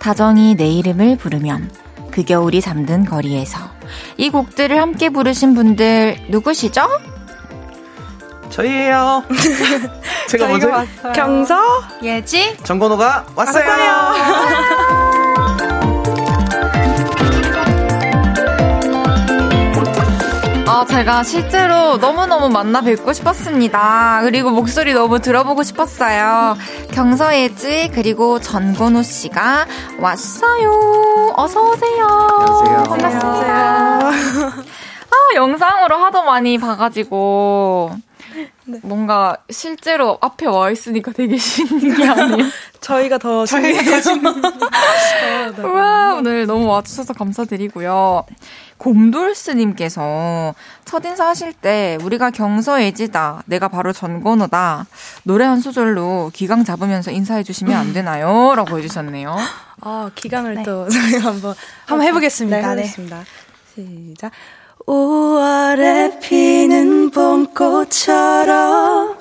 [0.00, 1.70] 다정이 내 이름을 부르면
[2.10, 3.58] 그 겨울이 잠든 거리에서
[4.16, 6.88] 이 곡들을 함께 부르신 분들 누구시죠?
[8.50, 9.22] 저희예요.
[10.28, 10.84] 제가 먼저
[11.14, 11.60] 경서
[12.02, 13.68] 예지 정건호가 왔어요.
[13.68, 15.09] 왔어요.
[20.80, 24.20] 어, 제가 실제로 너무너무 만나 뵙고 싶었습니다.
[24.22, 26.56] 그리고 목소리 너무 들어보고 싶었어요.
[26.92, 29.66] 경서예지, 그리고 전건우 씨가
[29.98, 31.34] 왔어요.
[31.36, 32.06] 어서오세요.
[32.06, 32.82] 안녕하세요.
[32.84, 34.08] 반갑습니다.
[34.08, 37.90] 아, 영상으로 하도 많이 봐가지고.
[38.70, 38.80] 네.
[38.82, 42.46] 뭔가 실제로 앞에 와 있으니까 되게 신기하네요.
[42.80, 45.74] 저희가 더 저희가 더 신기해요.
[45.74, 48.24] 와 오늘 너무 와주셔서 감사드리고요.
[48.78, 50.54] 곰돌스님께서
[50.86, 54.86] 첫인사 하실 때 우리가 경서예지다, 내가 바로 전건우다
[55.24, 58.54] 노래 한 소절로 기강 잡으면서 인사해 주시면 안 되나요?
[58.54, 59.36] 라고 해주셨네요.
[59.82, 60.62] 아 기강을 네.
[60.62, 61.54] 또 저희가 한번
[61.86, 62.56] 한번 해보겠습니다.
[62.56, 63.24] 네, 해보겠습니다.
[63.74, 64.32] 시작.
[64.86, 69.16] 5월에 피는 봄꽃처럼.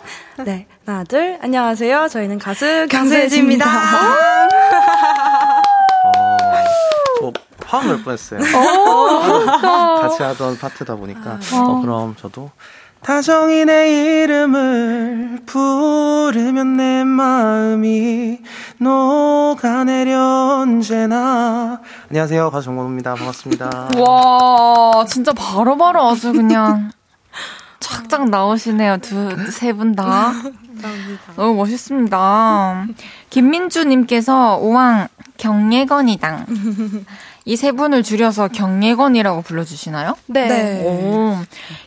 [0.46, 1.38] 네, 하나, 둘.
[1.42, 2.08] 안녕하세요.
[2.10, 3.66] 저희는 가수 경세지입니다.
[7.22, 7.32] 어,
[7.66, 8.40] 화음 낼 뻔했어요.
[10.02, 11.40] 같이 하던 파트다 보니까.
[11.54, 12.50] 어, 그럼 저도
[13.02, 18.40] 다정이 내 이름을 부르면 내 마음이
[18.78, 21.80] 녹아내려 언제나.
[22.10, 22.52] 안녕하세요.
[22.52, 23.16] 가수 정건우입니다.
[23.16, 23.90] 반갑습니다.
[23.98, 26.92] 와 진짜 바로바로 바로 아주 그냥
[27.80, 28.98] 착착 나오시네요.
[28.98, 30.34] 두 세 분 다.
[31.36, 32.86] 너무 멋있습니다.
[33.30, 36.46] 김민주님께서 오왕 경예건이당
[37.46, 40.16] 이 세 분을 줄여서 경예건이라고 불러주시나요?
[40.28, 40.48] 네.
[40.48, 40.84] 네.
[40.86, 41.36] 오.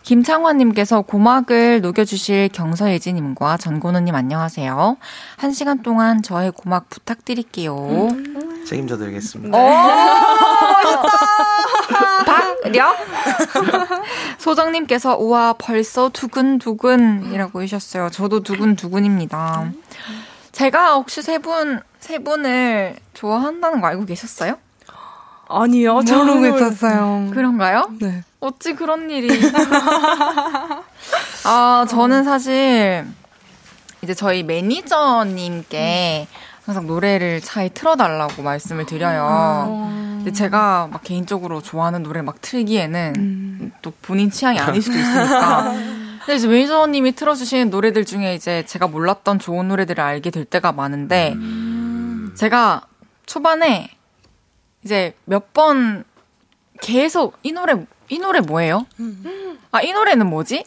[0.03, 4.97] 김창환님께서 고막을 녹여주실 경서예진님과 전고은님 안녕하세요.
[5.37, 7.77] 한 시간 동안 저의 고막 부탁드릴게요.
[7.77, 8.65] 음.
[8.67, 9.57] 책임져 드리겠습니다.
[9.57, 9.61] 오,
[10.83, 12.55] 멋있다!
[12.63, 12.97] 박력?
[14.39, 18.09] 소정님께서, 우와, 벌써 두근두근이라고 하셨어요.
[18.11, 19.71] 저도 두근두근입니다.
[20.53, 24.57] 제가 혹시 세 분, 세 분을 좋아한다는 거 알고 계셨어요?
[25.53, 27.29] 아니요, 모르고 있었어요.
[27.33, 27.91] 그런가요?
[28.01, 28.25] 네.
[28.41, 29.29] 어찌 그런 일이.
[31.45, 33.05] 아, 저는 사실,
[34.03, 36.27] 이제 저희 매니저님께
[36.65, 39.91] 항상 노래를 차에 틀어달라고 말씀을 드려요.
[40.17, 43.73] 근데 제가 막 개인적으로 좋아하는 노래 막 틀기에는 음.
[43.83, 45.73] 또 본인 취향이 아닐 수도 있으니까.
[46.25, 51.33] 근데 이제 매니저님이 틀어주시는 노래들 중에 이제 제가 몰랐던 좋은 노래들을 알게 될 때가 많은데,
[51.35, 52.33] 음.
[52.37, 52.83] 제가
[53.27, 53.91] 초반에
[54.85, 56.05] 이제 몇 번
[56.81, 57.75] 계속 이 노래
[58.09, 58.87] 이 노래 뭐예요?
[59.71, 60.65] 아, 이 노래는 뭐지?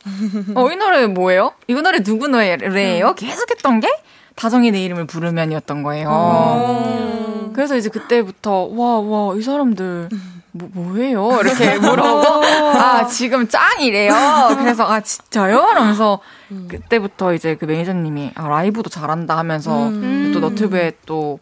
[0.55, 1.51] 어, 이 노래 뭐예요?
[1.68, 3.13] 이 노래 누구 노래예요?
[3.16, 3.89] 계속 했던 게
[4.36, 6.07] 다정이 내 이름을 부르면이었던 거예요.
[6.11, 7.51] 어.
[7.53, 10.09] 그래서 이제 그때부터 와, 와, 이 사람들
[10.51, 11.39] 뭐, 뭐예요?
[11.41, 14.13] 이렇게 물어보고 아, 지금 짱이래요.
[14.57, 15.70] 그래서 아, 진짜요?
[15.72, 16.20] 이러면서
[16.68, 20.32] 그때부터 이제 그 매니저님이 아, 라이브도 잘한다 하면서 음.
[20.34, 21.39] 또 너튜브에 또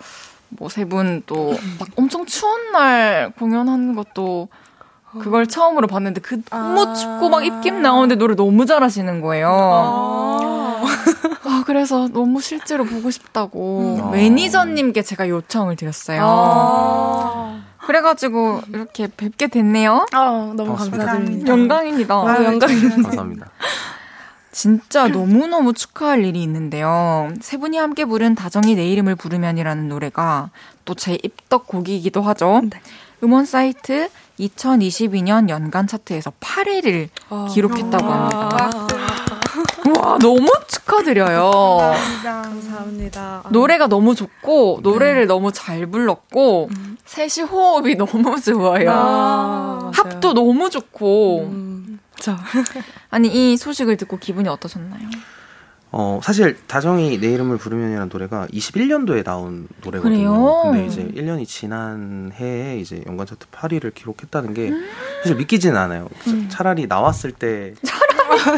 [0.58, 4.48] 뭐 세 분 또 막 엄청 추운 날 공연하는 것도
[5.20, 9.48] 그걸 처음으로 봤는데 그 너무 아~ 춥고 막 입김 나오는데 노래 너무 잘하시는 거예요.
[9.52, 10.82] 아,
[11.46, 14.12] 아 그래서 너무 실제로 보고 싶다고 음.
[14.12, 16.22] 매니저님께 제가 요청을 드렸어요.
[16.24, 20.06] 아~ 그래가지고 이렇게 뵙게 됐네요.
[20.14, 21.52] 아, 너무 감사드립니다.
[21.52, 22.16] 영광입니다.
[22.16, 22.96] 아, 영광입니다.
[23.04, 23.48] 감사합니다.
[24.64, 27.32] 진짜 너무너무 축하할 일이 있는데요.
[27.42, 30.52] 세 분이 함께 부른 다정이 내 이름을 부르면이라는 노래가
[30.86, 32.62] 또 제 입덕 곡이기도 하죠.
[32.70, 32.80] 네.
[33.24, 38.70] 음원 사이트 2022년 연간 차트에서 8위를 아, 기록했다고 합니다.
[40.00, 41.52] 와, 너무 축하드려요.
[41.80, 42.42] 감사합니다.
[42.42, 43.44] 감사합니다.
[43.50, 45.26] 노래가 너무 좋고, 노래를 네.
[45.26, 46.98] 너무 잘 불렀고, 음.
[47.06, 48.92] 셋이 호흡이 너무 좋아요.
[48.92, 51.48] 아, 합도 너무 좋고.
[51.50, 52.00] 음.
[52.24, 52.40] 자.
[53.12, 55.10] 아니, 이 소식을 듣고 기분이 어떠셨나요?
[55.92, 60.16] 어, 사실 다정이 내 이름을 부르면이라는 노래가 21년도에 나온 노래거든요.
[60.16, 60.62] 그래요?
[60.64, 64.72] 근데 이제 1년이 지난 해에 이제 연간 차트 8위를 기록했다는 게
[65.22, 66.08] 사실 믿기지는 않아요.
[66.28, 66.48] 음.
[66.50, 67.74] 차라리 나왔을 때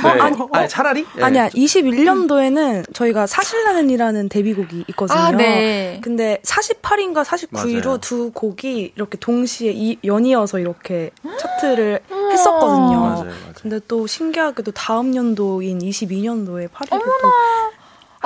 [0.03, 0.09] 네.
[0.19, 1.05] 아니, 아니, 차라리?
[1.15, 1.23] 네.
[1.23, 1.49] 아니야.
[1.49, 5.19] 21년도에는 저희가 사실나는이라는 데뷔곡이 있거든요.
[5.19, 5.99] 아, 네.
[6.01, 11.99] 근데 48인가 49위로 두 곡이 이렇게 동시에 이, 연이어서 이렇게 차트를
[12.31, 12.99] 했었거든요.
[12.99, 13.33] 맞아요, 맞아요.
[13.55, 17.31] 근데 또 신기하게도 다음 연도인 22년도에 8위를 또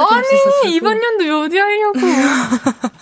[0.07, 1.99] 아니 이번 연도 어디 하려고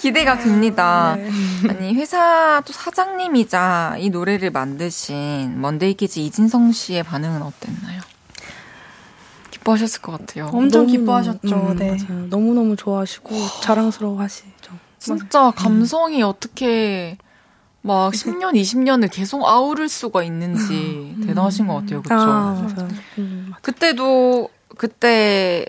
[0.00, 1.16] 기대가 됩니다.
[1.16, 1.30] 네.
[1.68, 8.00] 아니 회사 또 사장님이자 이 노래를 만드신 먼데이 키즈 이진성 씨의 반응은 어땠나요?
[9.50, 10.50] 기뻐하셨을 것 같아요.
[10.52, 11.56] 엄청 너무, 기뻐하셨죠.
[11.56, 11.96] 음, 네.
[12.28, 13.30] 너무 너무 좋아하시고
[13.62, 14.72] 자랑스러워하시죠.
[14.98, 17.16] 진짜 감성이 어떻게
[17.86, 21.24] 막 10년, 20년을 계속 아우를 수가 있는지 음.
[21.26, 22.00] 대단하신 것 같아요.
[22.00, 22.14] 그쵸?
[22.14, 22.66] 아,
[23.18, 25.66] 음, 그때도, 그때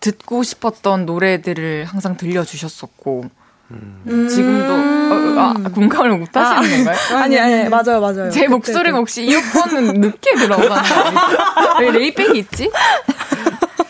[0.00, 3.24] 듣고 싶었던 노래들을 항상 들려주셨었고,
[3.70, 4.28] 음.
[4.28, 6.96] 지금도, 어, 아, 공감을 못 하시는 아, 건가요?
[7.24, 8.30] 아니, 아니, 아니, 맞아요, 맞아요.
[8.30, 12.70] 제 목소리가 혹시 이어폰은 늦게 들어가는 거아요 왜 레이백이 있지?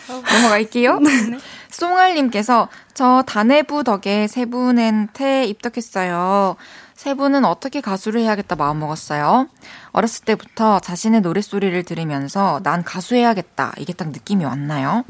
[0.07, 0.99] 넘어갈게요.
[0.99, 1.37] 네.
[1.69, 6.55] 송알님께서 저 다내부 덕에 세 분한테 입덕했어요.
[6.99, 9.47] 세 분은 어떻게 가수를 해야겠다 마음먹었어요?
[9.93, 13.71] 어렸을 때부터 자신의 노랫소리를 들으면서 난 가수 해야겠다.
[13.77, 15.05] 이게 딱 느낌이 왔나요?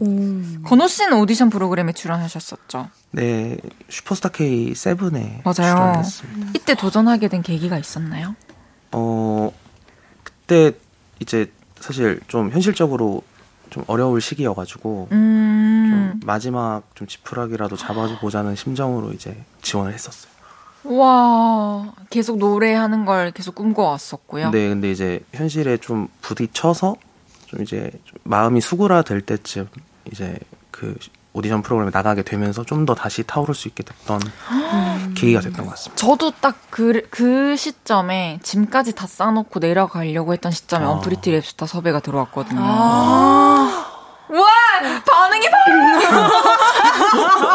[0.00, 0.62] 음.
[0.64, 2.88] 건호 씨는 오디션 프로그램에 출연하셨었죠?
[3.10, 3.56] 네,
[3.88, 5.74] 슈퍼스타 K7에 맞아요.
[5.74, 6.52] 출연했습니다.
[6.54, 8.36] 이때 도전하게 된 계기가 있었나요?
[8.92, 9.52] 어,
[10.22, 10.70] 그때
[11.18, 11.50] 이제
[11.80, 13.24] 사실 좀 현실적으로
[13.70, 16.12] 좀 어려울 시기여가지고 음.
[16.12, 20.31] 좀 마지막 좀 지푸라기라도 잡아보자는 심정으로 이제 지원을 했었어요.
[20.84, 24.50] 와, 계속 노래하는 걸 계속 꿈꿔왔었고요.
[24.50, 26.96] 네, 근데 이제 현실에 좀 부딪혀서
[27.46, 29.68] 좀 이제 좀 마음이 수그러들 때쯤
[30.10, 30.38] 이제
[30.70, 30.96] 그
[31.34, 34.20] 오디션 프로그램에 나가게 되면서 좀 더 다시 타오를 수 있게 됐던
[34.50, 35.14] 음.
[35.16, 35.96] 계기가 됐던 것 같습니다.
[36.04, 40.90] 저도 딱 그 그 시점에 짐까지 다 싸놓고 내려가려고 했던 시점에 아.
[40.90, 42.60] 언프리티 랩스타 섭외가 들어왔거든요.
[42.62, 43.91] 아.
[44.28, 44.46] 와
[44.80, 46.28] 반응이 달라.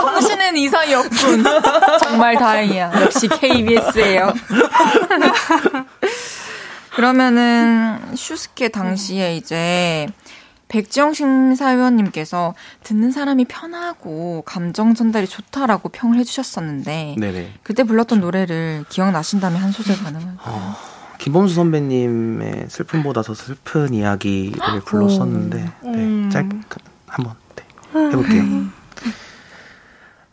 [0.11, 1.43] 당신은 이상이었군.
[2.01, 3.01] 정말 다행이야.
[3.01, 4.34] 역시 KBS예요.
[6.95, 10.07] 그러면은 슈스케 당시에 이제
[10.68, 12.53] 백지영 심사위원님께서
[12.84, 17.53] 듣는 사람이 편하고 감정 전달이 좋다라고 평을 해주셨었는데 네네.
[17.63, 20.38] 그때 불렀던 노래를 기억나신다면 한 소절 가능할까요?
[20.43, 20.76] 어,
[21.18, 26.30] 김범수 선배님의 슬픔보다 더 슬픈 이야기를 불렀었는데 네, 음.
[26.32, 26.57] 짧게
[27.07, 27.63] 한번 네,
[27.93, 28.43] 해볼게요.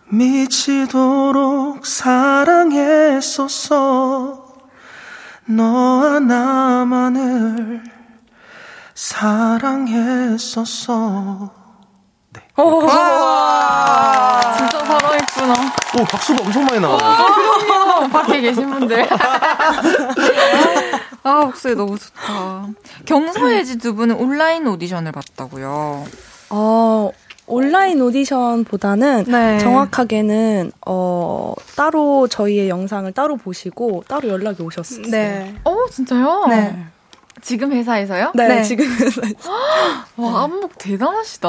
[0.09, 3.35] 미치도록 사랑했었어
[5.47, 7.83] 너와 나만을
[10.15, 10.95] 사랑했었어
[12.33, 12.41] 네.
[12.57, 12.81] 오,
[14.57, 15.55] 진짜 살아있구나.
[16.01, 16.99] 오, 박수가 엄청 많이 나와요.
[18.11, 19.07] 밖에 계신 분들.
[21.23, 22.69] 아, 목소리 너무 좋다.
[23.07, 26.05] 경서예지 두 분은 온라인 오디션을 봤다고요?
[26.51, 27.11] 어,
[27.47, 29.59] 온라인 오디션보다는 네.
[29.59, 35.03] 정확하게는 어 따로 저희의 영상을 따로 보시고 따로 연락이 오셨어요.
[35.11, 35.55] 네.
[35.65, 36.47] 어 진짜요?
[36.49, 36.87] 네.
[37.43, 38.33] 지금 회사에서요?
[38.35, 38.63] 네, 네.
[38.63, 39.21] 지금 회사에서.
[40.17, 41.49] 와 안목 대단하시다.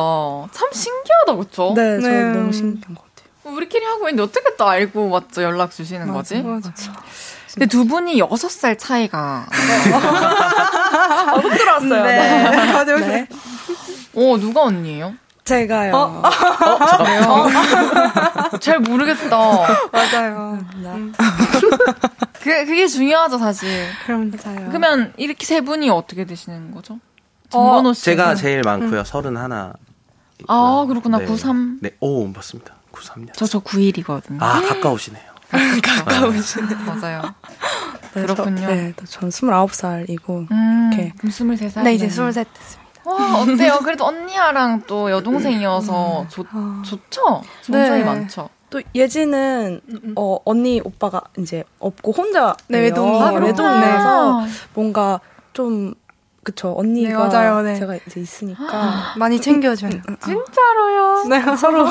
[0.51, 1.73] 참 신기하다 그쵸?
[1.75, 2.23] 네, 저 네.
[2.33, 3.04] 너무 신기한 것 같아요.
[3.45, 6.41] 우리끼리 하고 있는데 어떻게 또 알고 맞죠 연락 주시는 맞아, 거지?
[6.41, 6.71] 맞아.
[7.53, 9.45] 근데 두 분이 6살 차이가.
[11.33, 12.03] 어, 훅 들어왔어요.
[12.03, 12.49] 네.
[12.51, 12.73] 네.
[12.73, 12.97] 맞아요.
[12.97, 13.27] 네.
[14.13, 15.13] 어, 누가 언니예요?
[15.45, 15.95] 제가요.
[15.95, 16.23] 어?
[17.27, 18.57] 어?
[18.59, 19.37] 잘 모르겠다.
[19.91, 20.59] 맞아요.
[20.75, 21.13] 음.
[22.41, 23.69] 그게, 그게 중요하죠, 사실.
[24.05, 24.67] 그럼 맞아요.
[24.67, 26.99] 그러면 이렇게 세 분이 어떻게 되시는 거죠?
[27.49, 28.03] 정건호 씨.
[28.03, 28.99] 제가 제일 많고요.
[28.99, 29.03] 음.
[29.05, 29.73] 31.
[30.47, 31.19] 아, 그렇구나.
[31.19, 31.25] 네.
[31.25, 31.79] 93.
[31.81, 32.75] 네, 오, 맞습니다.
[32.95, 33.33] 93년.
[33.33, 34.41] 저, 저 91이거든요.
[34.41, 35.23] 아, 가까우시네요.
[35.83, 36.75] 가까우시네.
[36.85, 37.21] 맞아요.
[38.13, 38.61] 네, 그렇군요.
[38.61, 40.51] 저, 네, 전 29살이고.
[40.51, 41.13] 음, 이렇게.
[41.17, 41.83] 그럼 23살?
[41.83, 42.85] 네, 이제 23 됐습니다.
[43.05, 43.79] 와, 어때요?
[43.83, 46.29] 그래도 언니야랑 또 여동생이어서 음.
[46.29, 46.81] 좋, 아.
[46.83, 47.41] 좋죠?
[47.61, 48.03] 좋은 네.
[48.03, 48.49] 많죠?
[48.71, 50.13] 또 예지는 음, 음.
[50.17, 55.19] 어 언니 오빠가 이제 없고 혼자 네, 외동 아, 외동이라서 뭔가
[55.53, 55.93] 좀
[56.45, 57.75] 그쵸 언니가 네, 맞아요, 네.
[57.75, 59.89] 제가 이제 있으니까 많이 챙겨줘요.
[60.23, 61.25] 진짜로요?
[61.27, 61.87] 네 서로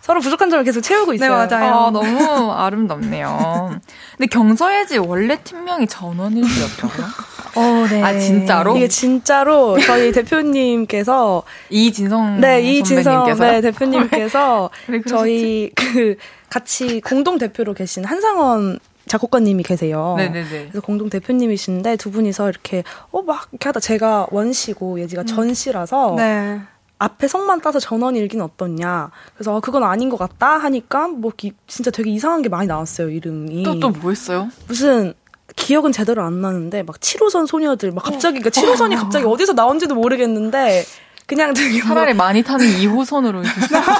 [0.00, 1.46] 서로 부족한 점을 계속 채우고 네, 있어요.
[1.46, 1.74] 네 맞아요.
[1.74, 3.78] 아, 너무 아름답네요.
[4.16, 7.06] 근데 경서예지 원래 팀명이 전원일기였다고요?
[7.54, 8.02] 어, 네.
[8.02, 8.76] 아 진짜로?
[8.76, 14.70] 이게 진짜로 저희 대표님께서 이진성 네 이진성 네 대표님께서
[15.08, 16.16] 저희 그
[16.50, 20.14] 같이 공동 대표로 계신 한상원 작곡가님이 계세요.
[20.18, 20.48] 네네네.
[20.70, 22.82] 그래서 공동 대표님이신데 두 분이서 이렇게
[23.12, 25.26] 어 막 이렇게 하다 제가 원시고 예지가 음.
[25.26, 26.60] 전시라서 네.
[26.98, 29.10] 앞에 성만 따서 전원 일기는 어떻냐.
[29.34, 33.10] 그래서 어, 그건 아닌 것 같다 하니까 뭐 기, 진짜 되게 이상한 게 많이 나왔어요
[33.10, 33.62] 이름이.
[33.64, 34.48] 또 또 뭐 했어요?
[34.66, 35.12] 무슨
[35.56, 40.84] 기억은 제대로 안 나는데 막 7호선 소녀들 막 갑자기 그러니까 7호선이 갑자기 어디서 나온지도 모르겠는데
[41.26, 42.24] 그냥 되게 뭐 차라리 뭐...
[42.26, 43.42] 많이 타는 2호선으로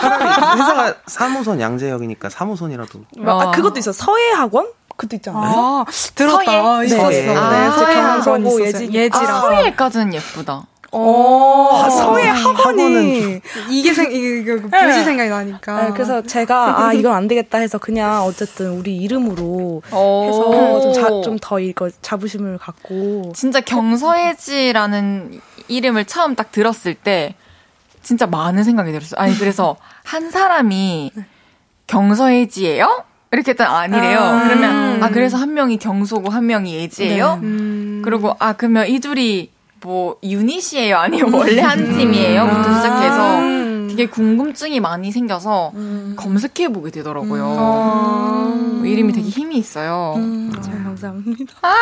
[0.01, 0.25] 차라리
[0.61, 4.67] 회사가 3호선 양재역이니까 3호선이라도 아, 그것도 있어 서해 학원
[4.97, 5.45] 그것도 있잖아요.
[5.45, 5.85] 아,
[6.15, 6.45] 들었다.
[6.45, 6.59] 서예?
[6.59, 7.09] 아, 있었어.
[7.11, 7.35] 네, 네.
[7.37, 10.67] 아, 서예 학원 예지 예지라 아, 서예까지는 예쁘다.
[10.93, 13.41] 어, 아, 서예 학원이
[13.71, 15.05] 이게 생 이게 그 네.
[15.05, 15.83] 생각이 나니까.
[15.85, 21.91] 네, 그래서 제가 아 이건 안 되겠다 해서 그냥 어쨌든 우리 이름으로 해서 좀더 이거
[22.01, 27.35] 자부심을 갖고 진짜 경서예지라는 이름을 처음 딱 들었을 때
[28.03, 29.21] 진짜 많은 생각이 들었어요.
[29.21, 31.27] 아니 그래서 한 사람이 네.
[31.89, 33.05] 경서예지예요?
[33.37, 34.19] 이렇게 했더니 아니래요.
[34.19, 37.37] 아, 그러면 아 그래서 한 명이 경소고 한 명이 예지예요.
[37.37, 37.47] 네.
[37.47, 38.03] 음.
[38.05, 39.51] 그리고 아 그러면 이 둘이
[39.83, 40.97] 뭐 유닛이에요?
[40.97, 41.99] 아니면 원래 한 음.
[41.99, 43.87] 팀이에요?부터 시작해서 음.
[43.91, 46.15] 되게 궁금증이 많이 생겨서 음.
[46.19, 47.45] 검색해 보게 되더라고요.
[48.55, 48.77] 음.
[48.79, 50.15] 뭐 이름이 되게 힘이 있어요.
[50.17, 50.51] 음.
[50.63, 51.55] 잘 감사합니다.
[51.63, 51.75] 아!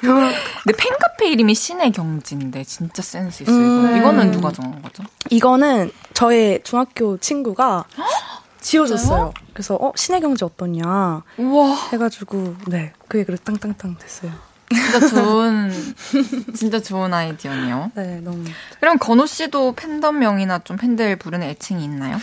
[0.00, 3.56] 근데 팬카페 이름이 신의 경지인데 진짜 센스 있어요.
[3.56, 3.96] 음.
[3.96, 5.02] 이거 는 누가 정한 거죠?
[5.30, 7.84] 이거는 저의 중학교 친구가
[8.64, 9.32] 지어줬어요.
[9.52, 11.74] 그래서 어 신의 경지 어떠냐 우와.
[11.92, 14.32] 해가지고 네 그게 그래 땅땅땅 됐어요.
[14.70, 15.70] 진짜 좋은
[16.56, 17.92] 진짜 좋은 아이디어네요.
[17.94, 18.42] 네, 너무.
[18.80, 22.16] 그럼 건호 씨도 팬덤명이나 좀 팬들 부르는 애칭이 있나요?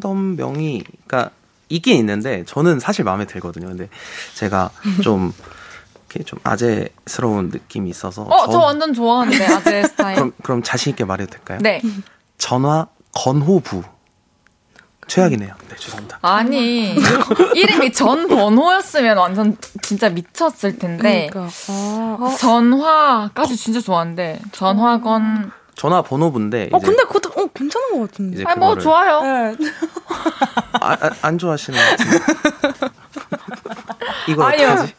[0.00, 1.30] 팬덤명이 그러니까
[1.68, 3.68] 있긴 있는데 저는 사실 마음에 들거든요.
[3.68, 3.88] 근데
[4.34, 4.70] 제가
[5.02, 5.32] 좀
[6.08, 10.16] 이렇게 좀 아재스러운 느낌이 있어서 어, 저, 저 완전 좋아하는데 아재 스타일.
[10.16, 11.58] 그럼 그럼 자신 있게 말해도 될까요?
[11.62, 11.80] 네.
[12.40, 13.84] 전화 건호부.
[15.06, 15.54] 최악이네요.
[15.68, 16.18] 네, 죄송합니다.
[16.22, 16.94] 아니,
[17.54, 21.28] 이름이 전 번호였으면 완전 진짜 미쳤을 텐데.
[21.32, 21.52] 그러니까.
[21.68, 22.36] 아.
[22.38, 25.50] 전화까지 진짜 좋아하는데, 전화건.
[25.74, 26.70] 전화 번호부인데.
[26.72, 28.44] 어, 근데 그것도, 어, 괜찮은 것 같은데.
[28.46, 29.20] 아니, 뭐, 좋아요.
[29.22, 29.56] 네.
[30.80, 32.24] 아, 아, 안 좋아하시는 것 같은데.
[34.28, 34.94] 이거 어떡하지?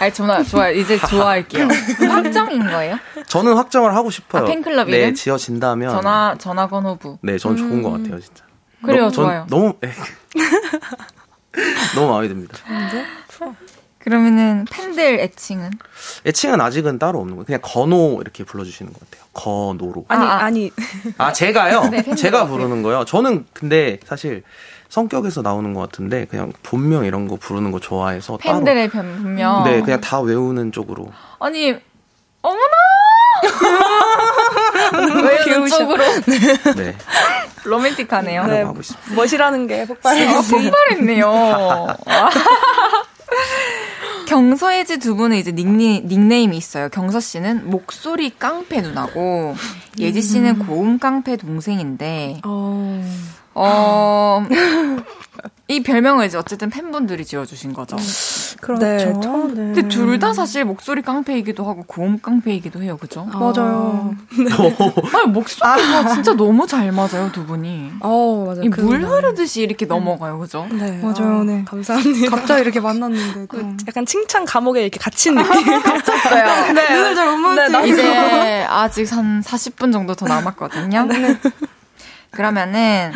[0.00, 0.72] 아니, 전화, 좋아요.
[0.74, 1.68] 이제 좋아할게요.
[2.08, 2.96] 확정인 거예요?
[3.26, 4.44] 저는 확정을 하고 싶어요.
[4.44, 5.14] 아, 팬클럽 네, 이름?
[5.14, 5.90] 지어진다면.
[5.90, 7.18] 전화, 전화번호부.
[7.20, 7.82] 네, 전 좋은 음.
[7.82, 8.44] 것 같아요, 진짜.
[8.82, 9.46] 그래요, 너, 좋아요.
[9.50, 9.92] 너무 네.
[11.94, 12.56] 너무 마음에 듭니다.
[13.98, 15.70] 그러면은 팬들 애칭은?
[16.24, 17.44] 애칭은 아직은 따로 없는 거예요.
[17.44, 19.26] 그냥 건호 이렇게 불러주시는 것 같아요.
[19.34, 20.06] 건호로.
[20.08, 20.70] 아니 아, 아니.
[21.18, 21.82] 아 제가요?
[21.90, 23.04] 네, 제가 부르는 거요.
[23.04, 24.42] 저는 근데 사실
[24.90, 29.64] 성격에서 나오는 것 같은데 그냥 본명 이런 거 부르는 거 좋아해서 팬들의 따로, 본명.
[29.64, 31.10] 네, 그냥 다 외우는 쪽으로.
[31.38, 31.74] 아니
[32.42, 32.60] 어머나.
[35.24, 36.04] 왜 이쪽으로?
[36.76, 36.96] 네.
[37.64, 38.46] 로맨틱하네요.
[38.46, 38.64] 네.
[39.14, 40.38] 멋이라는 게 폭발했어요.
[40.38, 41.96] 아, 폭발했네요.
[44.26, 46.88] 경서예지 두 분은 이제 닉네, 닉네임이 있어요.
[46.88, 49.54] 경서 씨는 목소리 깡패 누나고
[49.98, 53.04] 예지 씨는 고음 깡패 동생인데 어,
[53.54, 54.44] 어
[55.70, 57.96] 이 별명을 이제 어쨌든 팬분들이 지어주신 거죠.
[58.60, 58.84] 그렇죠.
[58.84, 59.12] 네, 네.
[59.54, 63.28] 근데 둘 다 사실 목소리 깡패이기도 하고 고음 깡패이기도 해요, 그죠?
[63.32, 64.16] 아, 맞아요.
[64.36, 64.46] 네.
[65.16, 66.08] 아니, 목소리가 아.
[66.08, 67.92] 진짜 너무 잘 맞아요, 두 분이.
[68.00, 68.68] 어, 맞아요.
[68.84, 70.66] 물 흐르듯이 이렇게 넘어가요, 그죠?
[70.72, 71.40] 네, 맞아요.
[71.40, 71.64] 아, 네.
[71.64, 72.36] 감사합니다.
[72.36, 73.46] 갑자기 이렇게 만났는데.
[73.48, 75.50] 그 약간 칭찬 감옥에 이렇게 갇힌 느낌.
[75.82, 76.74] 갇혔어요.
[76.74, 76.94] 네.
[76.96, 77.72] 눈을 잘못 맞지.
[77.72, 81.04] 네, 이제 아직 한 40분 정도 더 남았거든요.
[81.04, 81.38] 네.
[82.32, 83.12] 그러면은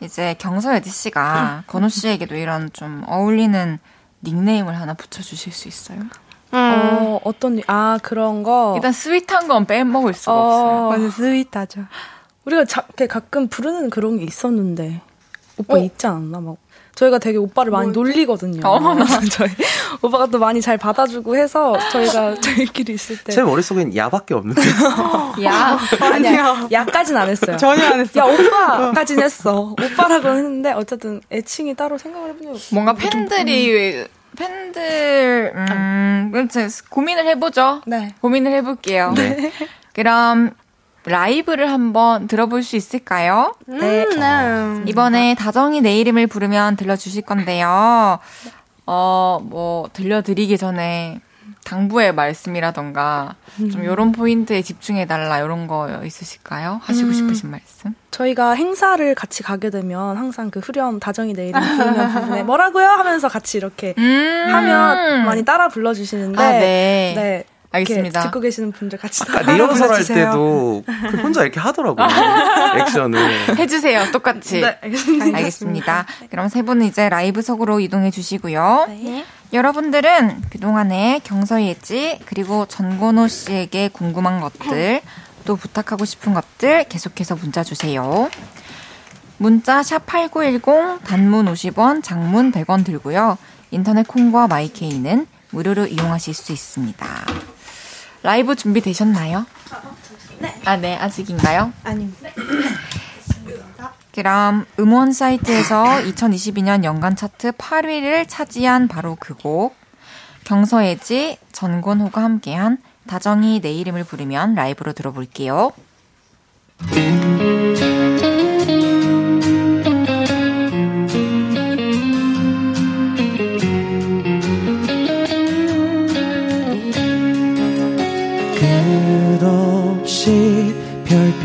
[0.00, 3.78] 이제 경서예지 씨가 건호 씨에게도 이런 좀 어울리는
[4.22, 6.00] 닉네임을 하나 붙여주실 수 있어요?
[6.00, 6.08] 음.
[6.54, 8.74] 어, 어떤, 아, 그런 거.
[8.76, 10.88] 일단 sweet한 건 빼먹을 수가 어, 없어요.
[10.88, 11.86] 완전 sweet하죠.
[12.44, 15.00] 우리가 자, 가끔 부르는 그런 게 있었는데.
[15.58, 15.78] 오빠 어?
[15.78, 16.40] 있지 않았나?
[16.40, 16.56] 막
[16.96, 17.92] 저희가 되게 오빠를 많이?
[17.92, 18.66] 놀리거든요.
[18.66, 19.04] 어머나.
[19.30, 19.50] 저희
[20.02, 23.32] 오빠가 또 많이 잘 받아주고 해서 저희가 저희끼리 있을 때.
[23.32, 24.62] 제 머릿속엔 야밖에 없는데.
[25.44, 25.78] 야?
[26.00, 26.66] 아니야.
[26.72, 27.56] 야까진 안 했어요.
[27.58, 28.20] 전혀 안 했어.
[28.20, 29.74] 야, 오빠까진 했어.
[29.78, 34.06] 오빠라고 했는데 어쨌든 애칭이 따로 생각을 해본 적이 뭔가 팬들이 음.
[34.36, 36.48] 팬들 음,
[36.90, 37.82] 고민을 해보죠.
[37.86, 38.14] 네.
[38.20, 39.12] 고민을 해볼게요.
[39.16, 39.52] 네.
[39.94, 40.52] 그럼
[41.06, 43.54] 라이브를 한번 들어볼 수 있을까요?
[43.66, 44.04] 네.
[44.04, 44.90] 음, 네.
[44.90, 48.18] 이번에 다정이 내 이름을 부르면 들려주실 건데요.
[48.86, 51.20] 어, 뭐, 들려드리기 전에
[51.64, 54.12] 당부의 말씀이라던가 좀 이런 음.
[54.12, 56.80] 포인트에 집중해달라 이런 거 있으실까요?
[56.82, 57.94] 하시고 음, 싶으신 말씀?
[58.12, 62.86] 저희가 행사를 같이 가게 되면 항상 그 후렴 다정이 내 이름 부르면 부분에 뭐라고요?
[62.86, 67.12] 하면서 같이 이렇게 음~ 하면 많이 따라 불러주시는데 아, 네.
[67.16, 67.44] 네.
[67.76, 68.22] 알겠습니다.
[68.22, 72.06] 듣고 계시는 분들 같이 아까 리허설 할 때도 그 혼자 이렇게 하더라고요.
[72.80, 73.58] 액션을.
[73.58, 74.10] 해주세요.
[74.12, 74.60] 똑같이.
[74.60, 75.36] 네, 알겠습니다.
[75.36, 76.06] 알겠습니다.
[76.30, 78.86] 그럼 세 분은 이제 라이브석으로 이동해 주시고요.
[78.88, 79.24] 네.
[79.52, 85.00] 여러분들은 그동안에 경서예지 그리고 전건호 씨에게 궁금한 것들
[85.44, 88.28] 또 부탁하고 싶은 것들 계속해서 문자 주세요.
[89.38, 93.38] 문자 샵 8910 단문 50원 장문 100원 들고요.
[93.70, 97.06] 인터넷 콩과 마이케이는 무료로 이용하실 수 있습니다.
[98.26, 99.46] 라이브 준비되셨나요?
[100.40, 100.60] 네.
[100.64, 101.72] 아, 네, 아직인가요?
[101.84, 102.28] 아닙니다.
[104.12, 109.76] 그럼 음원 사이트에서 2022년 연간 차트 8위를 차지한 바로 그 곡.
[110.42, 115.70] 경서예지, 전곤호가 함께한 다정이 내 이름을 부르면 라이브로 들어볼게요.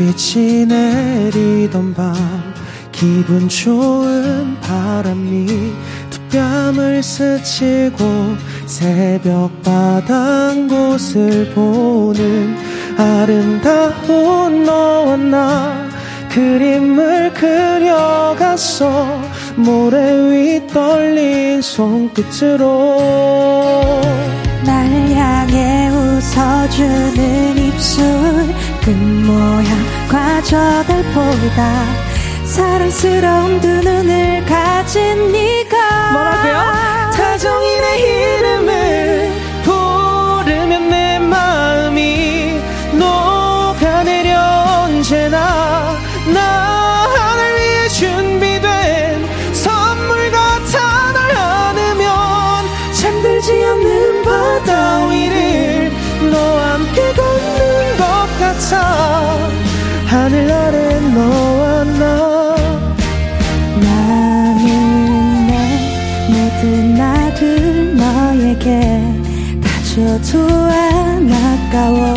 [0.02, 2.12] 빛이 내리던 밤
[2.90, 5.46] 기분 좋은 바람이
[6.10, 8.36] 두 뺨을 스치고
[8.66, 12.56] 새벽 바닥 곳을 보는
[12.98, 15.88] 아름다운 너와 나
[16.30, 19.06] 그림을 그려갔어
[19.54, 20.00] 모래
[20.30, 22.98] 위 떨린 손끝으로.
[24.64, 28.02] 날 향해 웃어주는 입술
[28.84, 31.84] 끝모양과 저 달보다
[32.44, 37.12] 사랑스러운 두 눈을 가진 네가 뭐라고요?
[37.16, 38.41] 다정이네
[69.92, 72.14] 다줘도 안 아까워.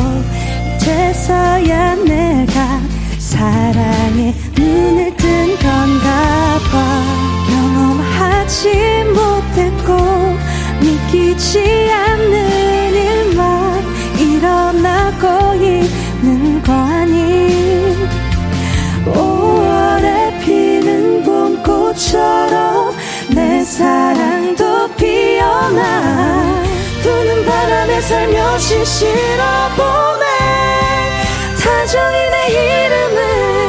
[0.77, 2.79] 이제서야 내가
[3.19, 7.03] 사랑에 눈을 뜬 건가 봐.
[7.49, 10.37] 경험하지 못했고
[10.79, 13.83] 믿기지 않는 일만
[14.19, 17.93] 일어나고 있는 거 아니?
[19.05, 22.95] 5월에 피는 봄꽃처럼
[23.33, 26.34] 내 사랑도 피어나
[27.05, 30.25] 부는 바람에 살며시 실어보네
[31.63, 33.64] 다정히 내 이름을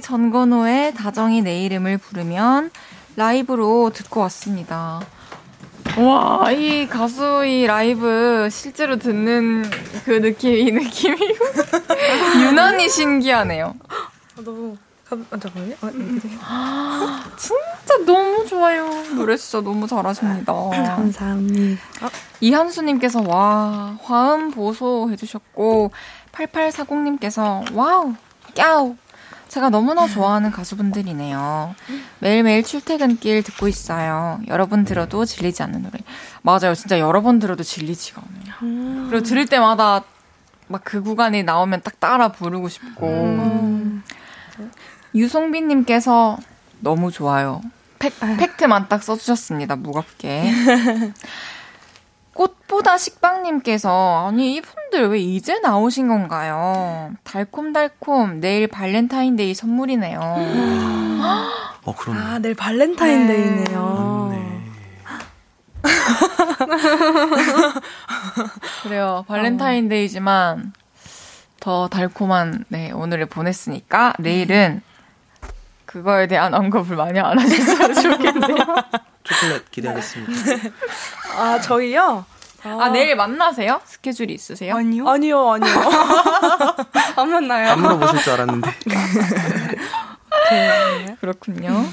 [0.00, 2.70] 전건호의 다정이 내 이름을 부르면
[3.16, 5.00] 라이브로 듣고 왔습니다.
[5.98, 9.64] 와, 이 가수의 라이브 실제로 듣는
[10.04, 11.16] 그 느낌, 이 느낌이
[12.42, 13.74] 유난히 신기하네요.
[14.36, 14.76] 너무
[15.10, 15.74] 감, 아, 잠깐만요.
[15.80, 17.36] 아, 네.
[17.36, 18.88] 진짜 너무 좋아요.
[19.16, 20.52] 노래 진짜 너무 잘하십니다.
[20.52, 21.82] 감사합니다.
[22.40, 25.90] 이한수님께서 와 화음 보소 해주셨고
[26.32, 28.14] 8840님께서 wow
[28.54, 28.96] 깨우
[29.50, 31.74] 제가 너무나 좋아하는 가수분들이네요.
[32.20, 34.40] 매일매일 출퇴근길 듣고 있어요.
[34.46, 35.98] 여러 번 들어도 질리지 않는 노래.
[36.42, 36.74] 맞아요.
[36.76, 39.08] 진짜 여러 번 들어도 질리지가 않아요.
[39.10, 40.04] 그리고 들을 때마다
[40.68, 44.00] 막 그 구간이 나오면 딱 따라 부르고 싶고.
[45.16, 46.38] 유송빈님께서
[46.78, 47.60] 너무 좋아요.
[47.98, 49.74] 팩, 팩트만 딱 써주셨습니다.
[49.74, 50.44] 무겁게.
[52.70, 57.12] 꽃보다 식빵님께서 아니 이분들 왜 이제 나오신 건가요?
[57.24, 60.20] 달콤달콤 내일 발렌타인데이 선물이네요.
[61.84, 62.20] 어, 그러네.
[62.20, 64.30] 아, 내일 발렌타인데이네요.
[64.30, 64.60] 맞네.
[68.84, 69.24] 그래요.
[69.26, 70.72] 발렌타인데이지만
[71.58, 74.80] 더 달콤한 네 오늘을 보냈으니까 내일은
[75.86, 78.56] 그거에 대한 언급을 많이 안 하셨으면 좋겠네요.
[79.24, 80.32] 초콜릿 기대하겠습니다.
[81.36, 82.24] 아, 저희요?
[82.62, 83.80] 아 내일 만나세요?
[83.84, 84.76] 스케줄이 있으세요?
[84.76, 85.08] 아니요.
[85.08, 85.72] 아니요, 아니요.
[87.16, 87.70] 안 만나요.
[87.70, 88.70] 안 물어보실 줄 알았는데.
[91.20, 91.84] 그렇군요.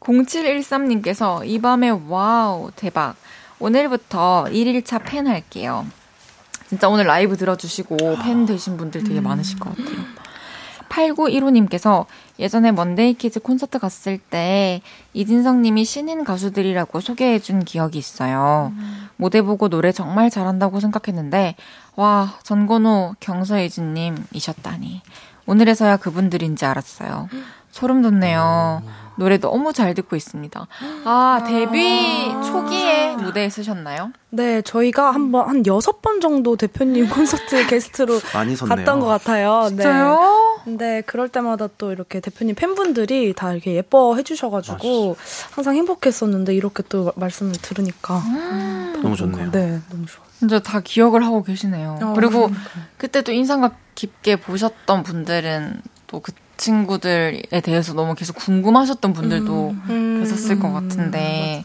[0.00, 3.14] 0713님께서 이 밤에 wow 대박.
[3.58, 5.86] 오늘부터 1일차 팬 할게요.
[6.68, 10.21] 진짜 오늘 라이브 들어주시고 팬 되신 분들 되게 많으실 것 같아요.
[10.92, 12.06] 8915님께서
[12.38, 14.82] 예전에 먼데이 키즈 콘서트 갔을 때
[15.14, 18.72] 이진성 님이 신인 가수들이라고 소개해 준 기억이 있어요.
[19.16, 21.56] 무대 보고 노래 정말 잘한다고 생각했는데,
[21.96, 25.02] 와, 전건호, 경서예지 님이셨다니.
[25.46, 27.28] 오늘에서야 그분들인지 알았어요.
[27.72, 28.82] 소름 돋네요.
[29.16, 30.66] 노래 너무 잘 듣고 있습니다.
[31.04, 34.12] 아, 데뷔 초기에 무대에 서셨나요?
[34.30, 38.20] 네, 저희가 한 번, 한 여섯 번 정도 대표님 콘서트 게스트로.
[38.68, 39.62] 갔던 것 같아요.
[39.64, 39.68] 네.
[39.68, 40.60] 진짜요?
[40.64, 45.16] 근데 그럴 때마다 또 이렇게 대표님 팬분들이 다 이렇게 예뻐해 주셔가지고
[45.50, 48.22] 항상 행복했었는데 이렇게 또 말씀을 들으니까
[49.02, 49.50] 너무 좋네요.
[49.50, 50.24] 네, 너무 좋아.
[50.38, 51.98] 진짜 다 기억을 하고 계시네요.
[52.02, 52.60] 어, 그리고 그러니까.
[52.96, 60.20] 그때 또 인상 깊게 보셨던 분들은 또 그 친구들에 대해서 너무 계속 궁금하셨던 분들도 음,
[60.20, 61.64] 계셨을 것 음, 같은데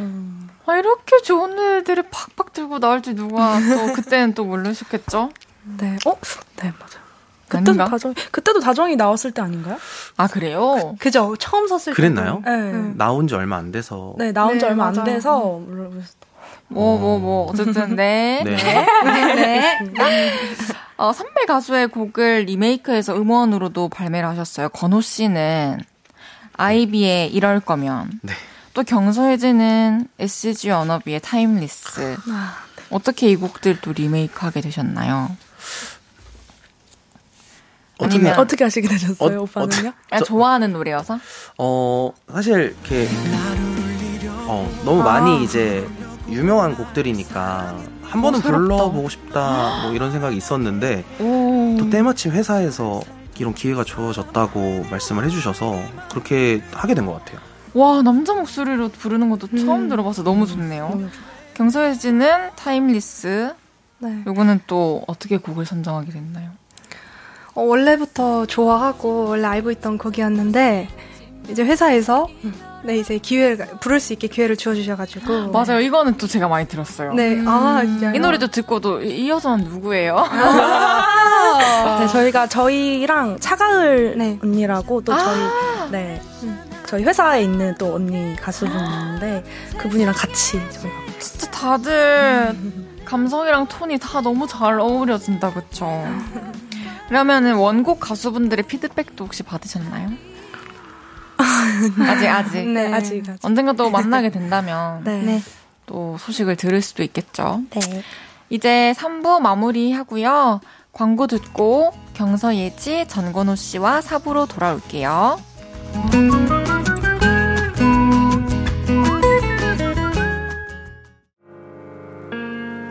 [0.00, 0.48] 음.
[0.66, 5.30] 아, 이렇게 좋은 애들이 팍팍 들고 나올 줄 누가 또 그때는 또 모르셨겠죠?
[5.78, 6.16] 네, 어,
[6.56, 7.04] 네 맞아요.
[7.48, 7.84] 그때도 아닌가?
[7.88, 9.76] 다정, 그때도 다정히 나왔을 때 아닌가요?
[10.16, 10.96] 아 그래요?
[10.98, 11.92] 그 죠, 처음 섰을 때.
[11.92, 12.42] 그랬나요?
[12.44, 12.92] 네.
[12.96, 14.14] 나온 지 얼마 안 돼서.
[14.18, 15.04] 네, 나온 지 네, 얼마 안 맞아요.
[15.04, 16.24] 돼서 몰랐어요.
[16.68, 18.42] 뭐뭐뭐 어쨌든 네.
[18.44, 18.56] 네.
[18.56, 18.86] 네.
[20.96, 24.68] 어, 선배 가수의 곡을 리메이크해서 음원으로도 발매를 하셨어요.
[24.68, 25.80] 건호 씨는
[26.56, 28.20] 아이비의 이럴 거면.
[28.22, 28.32] 네.
[28.74, 32.16] 또 경서예지는 SG 워너비의 Timeless.
[32.30, 32.56] 아,
[32.90, 35.36] 어떻게 이 곡들 또 리메이크하게 되셨나요?
[37.98, 39.76] 어떻게, 아니면- 어떻게 하시게 되셨어요, 어, 오빠는요?
[39.80, 41.18] 그냥 저- 좋아하는 노래여서?
[41.58, 43.08] 어, 사실 이렇게
[44.46, 45.86] 어, 너무 많이 이제
[46.28, 48.58] 유명한 곡들이니까 한 번은 새롭다.
[48.60, 51.76] 불러보고 싶다 뭐 이런 생각이 있었는데 오.
[51.78, 53.02] 또 때마침 회사에서
[53.38, 55.76] 이런 기회가 주어졌다고 말씀을 해주셔서
[56.10, 57.40] 그렇게 하게 된 것 같아요.
[57.74, 59.58] 와, 남자 목소리로 부르는 것도 음.
[59.66, 60.90] 처음 들어봐서 너무 좋네요.
[60.94, 61.10] 음.
[61.54, 63.52] 경서예지는 Timeless.
[63.98, 64.22] 네.
[64.26, 66.50] 요거는 또 어떻게 곡을 선정하게 됐나요?
[67.54, 70.88] 어, 원래부터 좋아하고 원래 알고 있던 곡이었는데
[71.48, 72.26] 이제 회사에서
[72.84, 77.14] 네 이제 기회를 부를 수 있게 기회를 주어주셔가지고 맞아요 이거는 또 제가 많이 들었어요.
[77.14, 77.48] 네, 음.
[77.48, 80.16] 아 이 노래도 듣고도 이, 이 여자는 누구예요?
[80.18, 84.38] 아~ 네 저희가 저희랑 차가을 네.
[84.42, 86.20] 언니라고 또 저희 아~ 네
[86.86, 89.44] 저희 회사에 있는 또 언니 가수분인데
[89.78, 92.54] 그분이랑 같이 저희가 진짜 다들
[93.04, 95.86] 감성이랑 톤이 다 너무 잘 어우러진다 그쵸?
[97.08, 100.33] 그러면은 원곡 가수분들의 피드백도 혹시 받으셨나요?
[102.00, 103.44] 아직 아직 네, 아직, 아직.
[103.44, 105.22] 언젠가 또 만나게 된다면 네.
[105.22, 105.42] 네.
[105.86, 107.62] 또 소식을 들을 수도 있겠죠.
[107.70, 108.02] 네.
[108.50, 110.60] 이제 3부 마무리하고요.
[110.92, 115.38] 광고 듣고 경서 예지 전건호 씨와 4부로 돌아올게요.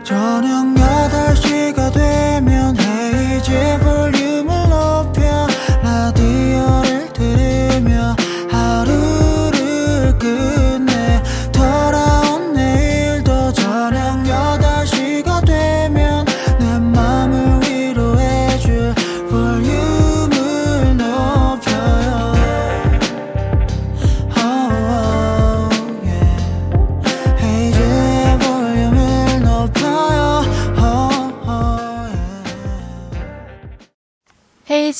[0.04, 4.13] 저녁 8시가 되면 헤이즈 볼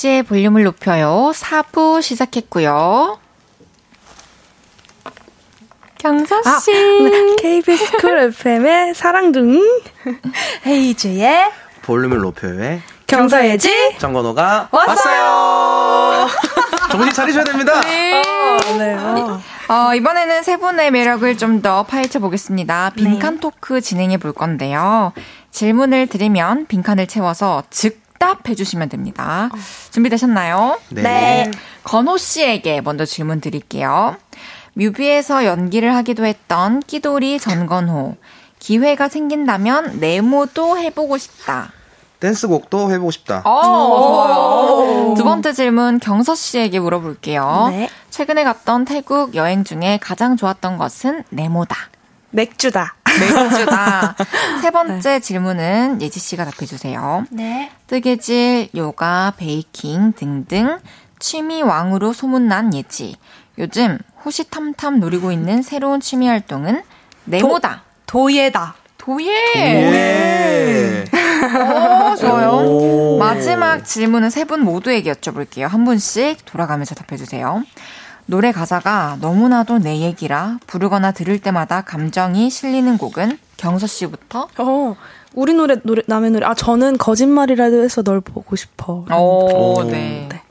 [0.04, 1.32] 헤이즈의 볼륨을 높여요.
[1.34, 3.18] 4부 시작했고요.
[5.98, 6.70] 경서 씨.
[6.70, 7.36] 아, 네.
[7.40, 9.60] KBS 쿨 FM의 사랑둥이.
[10.66, 11.50] 헤이즈의
[11.82, 13.96] 볼륨을 높여요의 경서예지.
[13.98, 15.22] 전건호가 왔어요.
[15.22, 16.28] 왔어요.
[16.90, 17.80] 정신 차리셔야 됩니다.
[17.80, 18.22] 네.
[18.22, 18.94] 어, 네.
[18.94, 19.40] 어.
[19.68, 22.90] 어, 이번에는 세 분의 매력을 좀 더 파헤쳐 보겠습니다.
[22.94, 23.40] 빈칸 네.
[23.40, 25.12] 토크 진행해 볼 건데요.
[25.50, 29.50] 질문을 드리면 빈칸을 채워서 즉 답 해 주시면 됩니다.
[29.52, 29.56] 어.
[29.90, 30.78] 준비되셨나요?
[30.90, 31.02] 네.
[31.02, 31.50] 네.
[31.84, 34.16] 건호 씨에게 먼저 질문 드릴게요.
[34.74, 38.16] 뮤비에서 연기를 하기도 했던 끼돌이 전건호.
[38.58, 41.70] 기회가 생긴다면 네모도 해보고 싶다.
[42.20, 43.42] 댄스곡도 해보고 싶다.
[43.44, 45.14] 어, 좋아요.
[45.14, 47.68] 두 번째 질문 경서 씨에게 물어볼게요.
[47.70, 47.90] 네.
[48.10, 51.76] 최근에 갔던 태국 여행 중에 가장 좋았던 것은 네모다.
[52.30, 52.94] 맥주다.
[53.20, 54.16] 맥주다.
[54.62, 57.24] 세 번째 질문은 예지 씨가 답해 주세요.
[57.30, 57.70] 네.
[57.86, 60.78] 뜨개질, 요가, 베이킹 등등
[61.18, 63.16] 취미 왕으로 소문난 예지.
[63.58, 66.82] 요즘 호시탐탐 노리고 있는 새로운 취미 활동은
[67.24, 67.82] 네모다.
[68.06, 68.74] 도 예다.
[68.98, 69.28] 도예.
[69.28, 71.04] 예.
[71.12, 72.50] 오, 좋아요.
[72.66, 73.18] 오.
[73.18, 75.68] 마지막 질문은 세 분 모두에게 여쭤볼게요.
[75.68, 77.62] 한 분씩 돌아가면서 답해주세요.
[78.26, 84.48] 노래 가사가 너무나도 내 얘기라 부르거나 들을 때마다 감정이 실리는 곡은 경서 씨부터.
[84.58, 84.96] 어,
[85.34, 86.46] 우리 노래, 노래, 남의 노래.
[86.46, 89.04] 아, 저는 거짓말이라도 해서 널 보고 싶어.
[89.14, 90.26] 오, 네.
[90.30, 90.42] 네.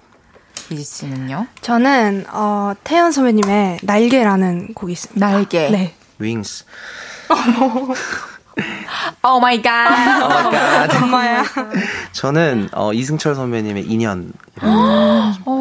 [0.69, 1.47] 이지 씨는요?
[1.61, 5.27] 저는, 어, 태연 선배님의 날개라는 곡이 있습니다.
[5.27, 5.69] 날개.
[5.69, 5.95] 네.
[6.19, 6.65] Wings.
[9.23, 9.89] Oh my God.
[11.01, 11.43] 엄마야.
[12.11, 14.31] 저는 어, 이승철 선배님의 인연.
[15.45, 15.53] 오,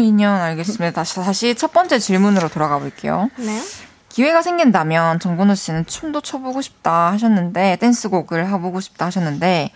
[0.00, 0.92] 인연 알겠습니다.
[0.92, 3.30] 다시 다시 첫 번째 질문으로 돌아가 볼게요.
[3.36, 3.60] 네.
[4.08, 9.70] 기회가 생긴다면 정근우 씨는 춤도 춰보고 싶다 하셨는데 댄스곡을 해보고 싶다 하셨는데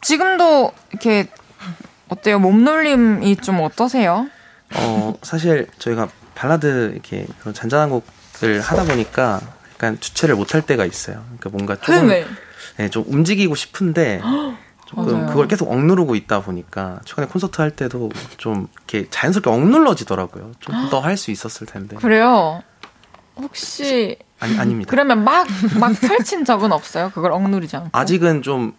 [0.00, 1.28] 지금도 이렇게
[2.08, 2.38] 어때요?
[2.38, 4.28] 몸놀림이 좀 어떠세요?
[4.74, 9.40] 어 사실 저희가 발라드 이렇게 그런 잔잔한 곡을 하다 보니까
[9.74, 11.24] 약간 주체를 못할 때가 있어요.
[11.38, 12.08] 그러니까 뭔가 조금
[12.76, 14.20] 네, 좀 움직이고 싶은데
[14.86, 15.26] 조금 맞아요.
[15.26, 20.52] 그걸 계속 억누르고 있다 보니까 최근에 콘서트 할 때도 좀 이렇게 자연스럽게 억눌러지더라고요.
[20.60, 21.96] 좀 더 할 수 있었을 텐데.
[21.96, 22.62] 그래요?
[23.36, 24.90] 혹시 아니 아닙니다.
[24.90, 27.10] 그러면 막막 펼친 적은 없어요?
[27.14, 27.90] 그걸 억누르지 않고?
[27.92, 28.74] 아직은 좀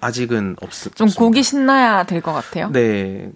[0.00, 0.70] 아직은 없.
[0.72, 1.18] 좀 없습니다.
[1.18, 2.70] 곡이 신나야 될 것 같아요.
[2.70, 3.30] 네.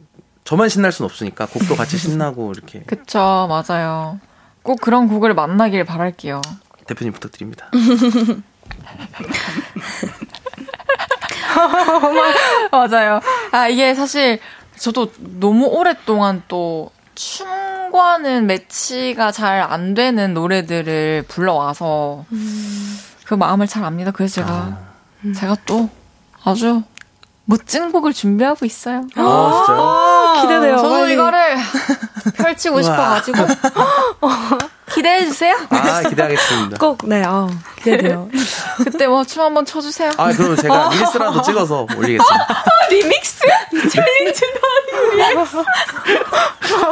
[0.45, 2.81] 저만 신날 순 없으니까 곡도 같이 신나고 이렇게.
[2.87, 4.21] 그쵸, 맞아요.
[4.63, 6.41] 꼭 그런 곡을 만나길 바랄게요.
[6.87, 7.71] 대표님 부탁드립니다.
[12.71, 13.21] 맞아요.
[13.53, 14.39] 아, 이게 사실
[14.77, 22.99] 저도 너무 오랫동안 또 춤과는 매치가 잘 안 되는 노래들을 불러와서 음.
[23.25, 24.11] 그 마음을 잘 압니다.
[24.11, 24.79] 그래서 제가, 아.
[25.35, 25.89] 제가 또
[26.45, 26.83] 아주
[27.47, 28.99] 멋진 곡을 준비하고 있어요.
[29.17, 29.81] 아, 진짜요?
[29.81, 30.77] 아, 기대돼요.
[30.77, 31.13] 저도 빨리.
[31.15, 31.57] 이거를
[32.37, 33.39] 펼치고 싶어가지고.
[34.95, 35.57] 기대해 주세요.
[35.71, 36.79] 아, 기대하겠습니다.
[36.79, 38.29] 꼭, 네, 아, 기대돼요.
[38.85, 40.11] 그때 뭐 춤 한번 춰주세요.
[40.17, 42.65] 아, 그러면 제가 리믹스라도 찍어서 올리겠습니다.
[42.91, 43.41] 리믹스?
[43.91, 44.61] 챌린지도
[45.25, 45.47] 아니고.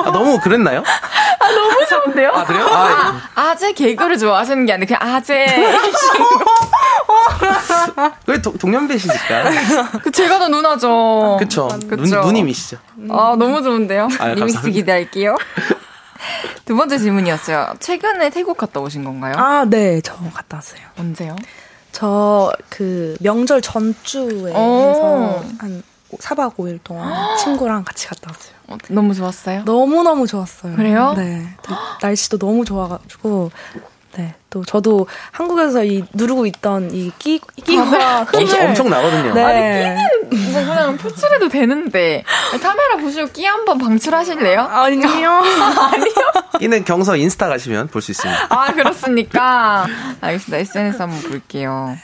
[0.04, 0.82] 아, 너무 그랬나요?
[1.38, 2.30] 아, 너무 좋은데요?
[2.30, 2.66] 아, 그래요?
[2.66, 5.46] 아, 아 재 개그를 좋아하시는 게 아니라 그냥 아재.
[8.26, 9.44] 왜 동년배시니까.
[10.02, 11.36] 그 제가 더 누나죠.
[11.38, 11.68] 그쵸.
[11.88, 11.96] 그쵸.
[11.96, 12.78] 눈, 누님이시죠.
[13.10, 14.08] 아, 너무 좋은데요?
[14.18, 15.36] 아, 리믹스 기대할게요.
[16.72, 17.74] 두 번째 질문이었어요.
[17.80, 19.34] 최근에 태국 갔다 오신 건가요?
[19.36, 20.00] 아, 네.
[20.00, 20.80] 저 갔다 왔어요.
[20.98, 21.36] 언제요?
[21.92, 25.82] 저 그 명절 전주에 해서 한
[26.18, 28.54] 4박 5일 동안 친구랑 같이 갔다 왔어요.
[28.68, 29.64] 어, 너무 좋았어요?
[29.64, 30.74] 너무너무 좋았어요.
[30.76, 31.12] 그래요?
[31.14, 31.46] 네.
[32.00, 33.50] 날씨도 너무 좋아가지고
[34.16, 34.34] 네.
[34.50, 39.32] 또 저도 한국에서 이 누르고 있던 이 끼, 끼가 엄청, 엄청 나거든요.
[39.32, 39.42] 네.
[39.42, 42.22] 아니, 끼는 뭐 그냥 표출해도 되는데.
[42.62, 44.60] 카메라 보시고 끼 한번 방출하실래요?
[44.60, 45.08] 아니요.
[45.08, 46.12] 아니요.
[46.58, 48.46] 끼는 경서 인스타 가시면 볼 수 있습니다.
[48.50, 49.86] 아, 그렇습니까?
[50.20, 50.58] 알겠습니다.
[50.58, 51.96] SNS 한번 볼게요.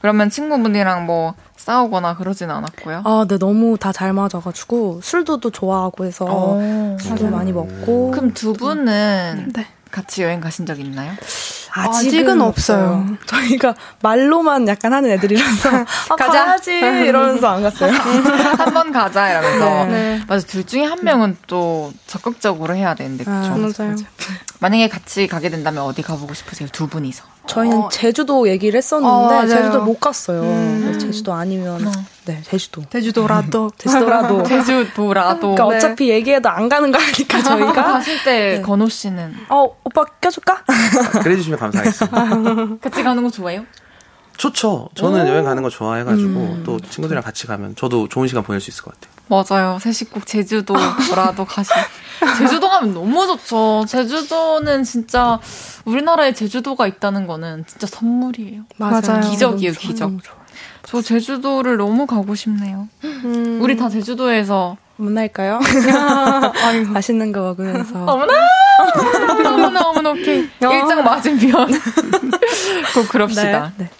[0.00, 3.02] 그러면 친구분이랑 뭐 싸우거나 그러진 않았고요.
[3.04, 8.12] 아, 네, 너무 다 잘 맞아가지고 술도 또 좋아하고 해서 오, 술도 많이 먹고.
[8.12, 9.66] 그럼 두 분은 네.
[9.90, 11.12] 같이 여행 가신 적 있나요?
[11.72, 13.04] 아직은, 아직은 없어요.
[13.04, 13.16] 없어요.
[13.26, 15.84] 저희가 말로만 약간 하는 애들이라서 아,
[16.16, 16.44] 가자.
[16.46, 17.92] 가야지 이러면서 안 갔어요.
[18.58, 19.84] 한 번 가자 이러면서.
[19.86, 20.20] 네.
[20.26, 20.46] 맞아.
[20.46, 23.52] 둘 중에 한 명은 또 적극적으로 해야 되는데 그렇죠.
[23.52, 23.96] 아, 맞아요.
[24.60, 26.68] 만약에 같이 가게 된다면 어디 가보고 싶으세요?
[26.70, 27.24] 두 분이서.
[27.46, 27.88] 저희는 어.
[27.88, 30.42] 제주도 얘기를 했었는데 어, 제주도 못 갔어요.
[30.42, 30.98] 음.
[31.00, 31.90] 제주도 아니면 어.
[32.26, 32.82] 네 제주도.
[32.90, 33.70] 제주도라도.
[33.78, 34.42] 제주도라도.
[34.44, 35.54] 제주도라도.
[35.54, 35.76] 그러니까 네.
[35.76, 37.72] 어차피 얘기해도 안 가는 거니까 저희가.
[37.72, 38.62] 가실 때 네.
[38.62, 40.62] 건호 씨는 어 오빠 껴줄까?
[41.24, 42.78] 그래주시면 감사하겠습니다.
[42.82, 43.64] 같이 가는 거 좋아해요?
[44.36, 44.90] 좋죠.
[44.94, 46.62] 저는 여행 가는 거 좋아해가지고 음.
[46.64, 49.19] 또 친구들이랑 같이 가면 저도 좋은 시간 보낼 수 있을 것 같아요.
[49.30, 49.78] 맞아요.
[49.80, 51.70] 셋이 꼭 제주도라도 가시.
[52.36, 53.84] 제주도 가면 너무 좋죠.
[53.86, 55.38] 제주도는 진짜
[55.84, 58.62] 우리나라에 제주도가 있다는 거는 진짜 선물이에요.
[58.76, 59.20] 맞아요.
[59.30, 60.10] 기적이에요, 기적.
[60.82, 62.88] 저 제주도를 너무 가고 싶네요.
[63.04, 63.60] 음.
[63.62, 65.60] 우리 다 제주도에서 만날까요?
[66.92, 68.04] 맛있는 거 먹으면서.
[68.04, 68.32] 어머나!
[69.46, 70.48] 어머나, 어머나, 오케이.
[70.60, 71.68] 일장 맞으면.
[72.94, 73.72] 꼭 그럽시다.
[73.76, 73.88] 네.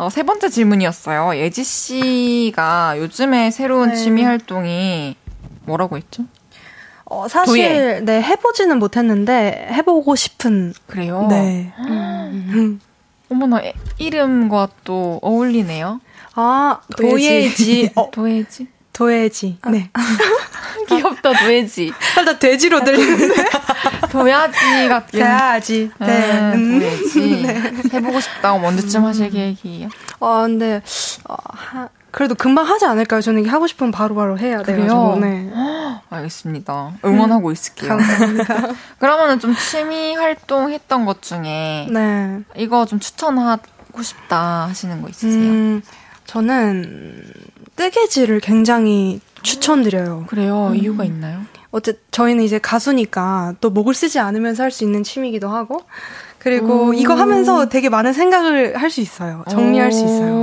[0.00, 1.36] 어, 세 번째 질문이었어요.
[1.36, 3.96] 예지 씨가 요즘에 새로운 네.
[3.96, 5.14] 취미 활동이
[5.66, 6.24] 뭐라고 했죠?
[7.04, 8.00] 어, 사실 도예.
[8.00, 11.26] 네 해보지는 못했는데 해보고 싶은 그래요.
[11.28, 11.74] 네.
[11.78, 12.80] 음.
[13.30, 13.60] 어머나
[13.98, 16.00] 이름과 또 어울리네요.
[16.34, 17.92] 아 도예지.
[17.94, 18.10] 어.
[18.10, 18.68] 도예지.
[19.00, 19.56] 도예지.
[19.62, 19.70] 아.
[19.70, 19.90] 네.
[20.88, 21.90] 귀엽다 도예지.
[22.14, 23.34] 살짝 돼지로 들리는데.
[24.12, 25.20] 도야지 같은.
[25.20, 25.90] 도야지.
[25.98, 26.52] 네.
[26.54, 27.42] 음, 도야지.
[27.42, 27.72] 네.
[27.94, 29.30] 해보고 싶다고 언제쯤 하실 음.
[29.30, 29.88] 계획이에요?
[30.18, 30.82] 어 근데
[31.26, 33.22] 어, 하, 그래도 금방 하지 않을까요?
[33.22, 35.16] 저는 하고 싶으면 바로 바로 해야 돼요.
[35.18, 35.50] 네.
[36.10, 36.92] 알겠습니다.
[37.02, 37.88] 응원하고 음, 있을게요.
[37.88, 38.66] 감사합니다.
[38.98, 42.40] 그러면은 좀 취미 활동 했던 것 중에 네.
[42.54, 45.40] 이거 좀 추천하고 싶다 하시는 거 있으세요?
[45.50, 45.82] 음,
[46.26, 47.24] 저는
[47.80, 50.26] 뜨개질을 굉장히 추천드려요.
[50.28, 50.68] 그래요?
[50.68, 50.76] 음.
[50.76, 51.40] 이유가 있나요?
[51.70, 55.80] 어째 저희는 이제 가수니까 또 목을 쓰지 않으면서 할 수 있는 취미이기도 하고
[56.38, 56.92] 그리고 오.
[56.92, 59.44] 이거 하면서 되게 많은 생각을 할 수 있어요.
[59.48, 59.92] 정리할 오.
[59.92, 60.34] 수 있어요.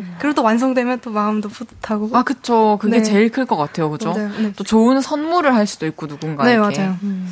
[0.00, 0.16] 음.
[0.18, 2.10] 그리고 또 완성되면 또 마음도 뿌듯하고.
[2.12, 2.76] 아, 그쵸.
[2.80, 3.02] 그게 네.
[3.04, 3.88] 제일 클 것 같아요.
[3.90, 4.12] 그죠?
[4.14, 4.52] 네.
[4.56, 6.52] 또 좋은 선물을 할 수도 있고, 누군가에게.
[6.52, 6.96] 네, 맞아요.
[7.02, 7.28] 음.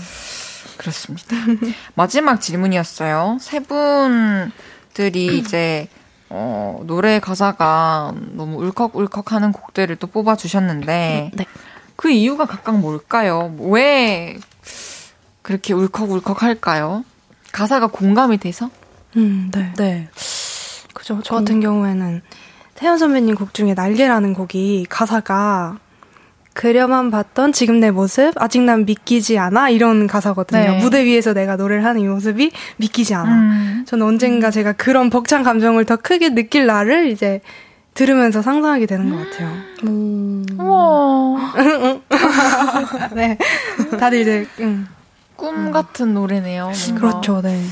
[0.79, 1.37] 그렇습니다.
[1.95, 3.39] 마지막 질문이었어요.
[3.41, 5.87] 세 분들이 이제,
[6.31, 11.47] 어, 노래 가사가 너무 울컥울컥 하는 곡들을 또 뽑아주셨는데, 네.
[11.97, 13.55] 그 이유가 각각 뭘까요?
[13.59, 14.39] 왜
[15.43, 17.05] 그렇게 울컥울컥 할까요?
[17.53, 18.71] 가사가 공감이 돼서?
[19.17, 19.73] 음, 네.
[19.77, 20.09] 네.
[20.95, 21.21] 그죠.
[21.25, 22.23] 저 같은 경우에는
[22.75, 25.79] 태연 선배님 곡 중에 날개라는 곡이 가사가
[26.59, 30.61] 그려만 봤던 지금 내 모습 아직 난 믿기지 않아 이런 가사거든요.
[30.61, 30.79] 네.
[30.81, 33.33] 무대 위에서 내가 노래를 하는 이 모습이 믿기지 않아.
[33.33, 33.85] 음.
[33.87, 37.43] 저는 언젠가 제가 그런 벅찬 감정을 더 크게 느낄 날을 이제
[37.95, 39.53] 들으면서 상상하게 되는 것 같아요.
[39.85, 40.45] 음.
[40.59, 41.55] 우와.
[43.15, 43.39] 네.
[44.01, 44.89] 다들 이제 음.
[45.37, 45.71] 꿈 음.
[45.71, 46.73] 같은 노래네요.
[46.97, 47.63] 그렇죠, 네.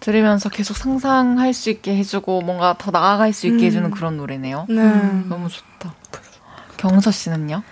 [0.00, 3.64] 들으면서 계속 상상할 수 있게 해주고 뭔가 더 나아갈 수 있게 음.
[3.64, 4.66] 해주는 그런 노래네요.
[4.68, 4.82] 네.
[5.30, 5.94] 너무 좋다.
[6.76, 7.62] 경서 씨는요?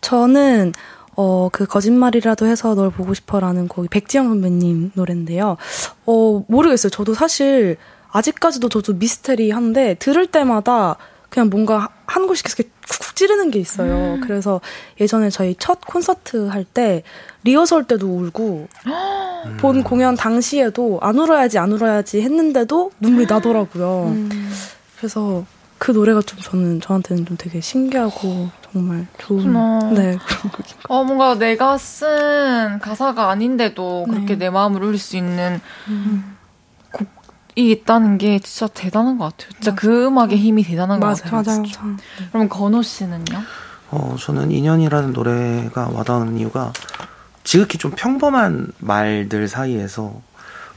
[0.00, 0.72] 저는
[1.16, 5.56] 어, 그 거짓말이라도 해서 널 보고 싶어라는 곡이 백지영 선배님 노래인데요.
[6.06, 6.90] 어, 모르겠어요.
[6.90, 7.76] 저도 사실
[8.12, 10.96] 아직까지도 저도 미스테리한데 들을 때마다
[11.28, 14.14] 그냥 뭔가 한 곳이 계속 쿡쿡 찌르는 게 있어요.
[14.14, 14.20] 음.
[14.22, 14.60] 그래서
[15.00, 17.02] 예전에 저희 첫 콘서트 할 때
[17.44, 19.56] 리허설 때도 울고 음.
[19.58, 24.04] 본 공연 당시에도 안 울어야지 안 울어야지 했는데도 눈물이 나더라고요.
[24.14, 24.50] 음.
[24.96, 25.44] 그래서
[25.78, 29.44] 그 노래가 좀 저는 저한테는 좀 되게 신기하고 정말 좋은
[29.94, 34.36] 네 그런 곡인 어 뭔가 내가 쓴 가사가 아닌데도 그렇게 네.
[34.36, 36.36] 내 마음을 울릴 수 있는 음.
[36.92, 39.50] 곡이 있다는 게 진짜 대단한 것 같아요.
[39.52, 39.80] 진짜 맞아.
[39.80, 41.14] 그 음악의 힘이 대단한 맞아요.
[41.14, 41.42] 것 같아요.
[41.42, 41.62] 맞아요.
[41.62, 41.96] 맞아요.
[42.32, 43.42] 그럼 건호 씨는요?
[43.90, 46.72] 어, 저는 인연이라는 노래가 와닿는 이유가
[47.44, 50.20] 지극히 좀 평범한 말들 사이에서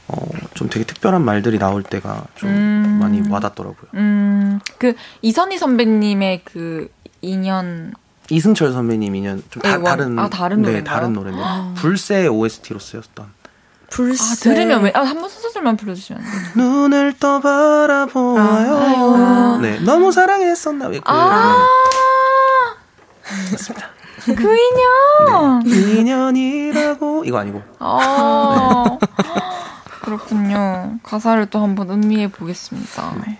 [0.08, 0.16] 어,
[0.54, 2.98] 좀 되게 특별한 말들이 나올 때가 좀 음.
[3.00, 3.90] 많이 와닿더라고요.
[3.94, 6.88] 음, 그 이선희 선배님의 그
[7.20, 7.94] 인연
[8.30, 11.74] 이승철 선배님 인연 좀 다, 네, 다른 아, 다른 네, 다른 노래인데 아.
[11.76, 13.26] 불새 OST로 쓰였던.
[13.90, 14.22] 불새.
[14.24, 14.92] 아, 들으면 왜?
[14.94, 16.22] 아, 한 번 소절만 불러주시면.
[16.56, 18.74] 눈을 떠 바라보아요.
[18.76, 21.00] 아, 네, 너무 사랑했었나 왜?
[21.04, 21.66] 아.
[23.50, 23.88] 맞습니다.
[24.24, 25.62] 그 인연.
[25.64, 26.00] 네.
[26.00, 27.62] 인연이라고 이거 아니고.
[27.80, 28.84] 아.
[29.00, 29.06] 네.
[30.02, 30.98] 그렇군요.
[31.02, 33.14] 가사를 또 한번 음미해 보겠습니다.
[33.26, 33.38] 네.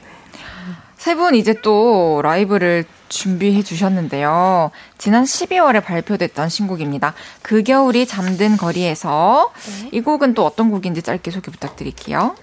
[0.96, 4.70] 세분 이제 또 라이브를 준비해 주셨는데요.
[4.98, 7.14] 지난 12월에 발표됐던 신곡입니다.
[7.42, 9.88] 그 겨울이 잠든 거리에서 네.
[9.92, 12.36] 이 곡은 또 어떤 곡인지 짧게 소개 부탁드릴게요.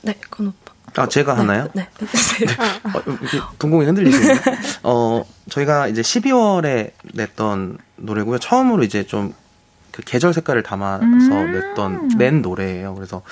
[0.00, 1.02] 네, 건 오빠.
[1.02, 1.68] 아, 제가 네, 하나요?
[1.74, 2.06] 네, 네.
[2.06, 2.54] 네.
[2.94, 4.36] 어, 이렇게 붕붕이 흔들리시네요.
[4.84, 8.38] 어, 저희가 이제 12월에 냈던 노래고요.
[8.38, 9.34] 처음으로 이제 좀
[9.92, 12.94] 그 계절 색깔을 담아서 음~ 냈던, 낸 노래예요.
[12.94, 13.22] 그래서,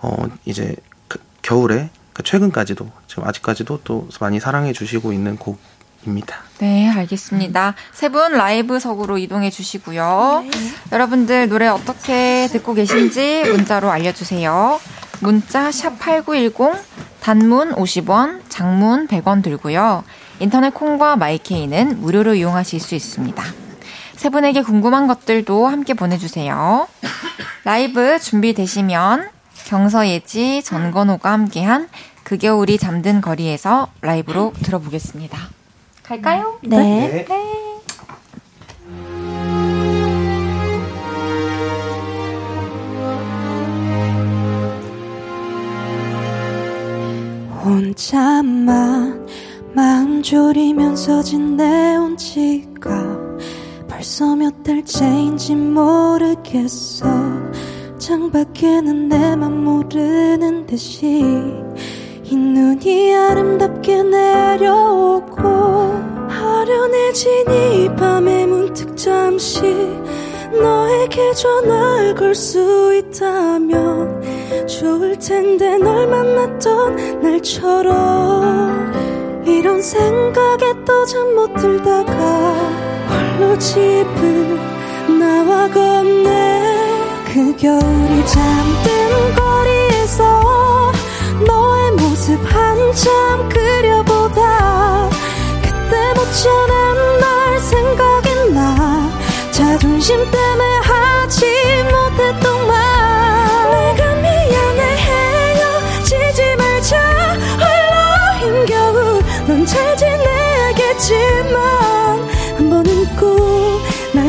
[0.00, 0.14] 어,
[0.46, 0.74] 이제
[1.08, 5.58] 그 겨울에 그 최근까지도 지금 아직까지도 또 많이 사랑해 주시고 있는 곡
[6.06, 6.36] 입니다.
[6.58, 7.74] 네, 알겠습니다.
[7.92, 10.44] 세 분 라이브석으로 이동해 주시고요.
[10.50, 10.50] 네.
[10.92, 14.80] 여러분들 노래 어떻게 듣고 계신지 문자로 알려주세요.
[15.20, 16.72] 문자 샵 8910
[17.20, 20.04] 단문 50원, 장문 100원 들고요.
[20.38, 23.42] 인터넷 콩과 마이케이는 무료로 이용하실 수 있습니다.
[24.18, 26.88] 세 분에게 궁금한 것들도 함께 보내주세요.
[27.62, 29.28] 라이브 준비되시면
[29.66, 31.88] 경서예지, 전건호가 함께한
[32.24, 35.38] 그 겨울이 잠든 거리에서 라이브로 들어보겠습니다.
[36.02, 36.58] 갈까요?
[36.64, 36.76] 네.
[36.76, 37.26] 네.
[37.28, 37.78] 네.
[47.64, 49.28] 혼자만
[49.74, 53.28] 마음 졸이면서 지내온 지가
[53.98, 57.04] 벌써 몇 달째인지 모르겠어.
[57.98, 61.20] 창밖에는 내 맘 모르는 듯이
[62.22, 65.42] 이 눈이 아름답게 내려오고
[66.28, 69.62] 아련해진 이 밤에 문득 잠시
[70.52, 74.22] 너에게 전화를 걸 수 있다면
[74.68, 78.92] 좋을 텐데 널 만났던 날처럼
[79.44, 82.68] 이런 생각에 또 잠 못 들다가
[83.38, 84.58] 홀로 집을
[85.16, 86.60] 나와 건네
[87.32, 90.92] 그 겨울이 잠든 거리에서
[91.46, 95.08] 너의 모습 한참 그려보다
[95.62, 99.08] 그때 못전한 날 생각이 나
[99.52, 101.46] 자존심 때문에 하지
[101.84, 102.77] 못했던 말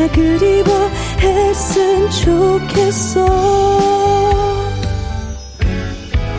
[0.08, 0.90] 그리워
[1.20, 3.26] 했으면 좋겠어.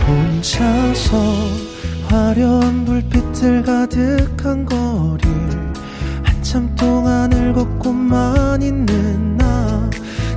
[0.08, 1.18] 혼자서
[2.08, 5.22] 화려한 불빛들 가득한 거리
[6.24, 9.90] 한참 동안을 걷고만 있는 나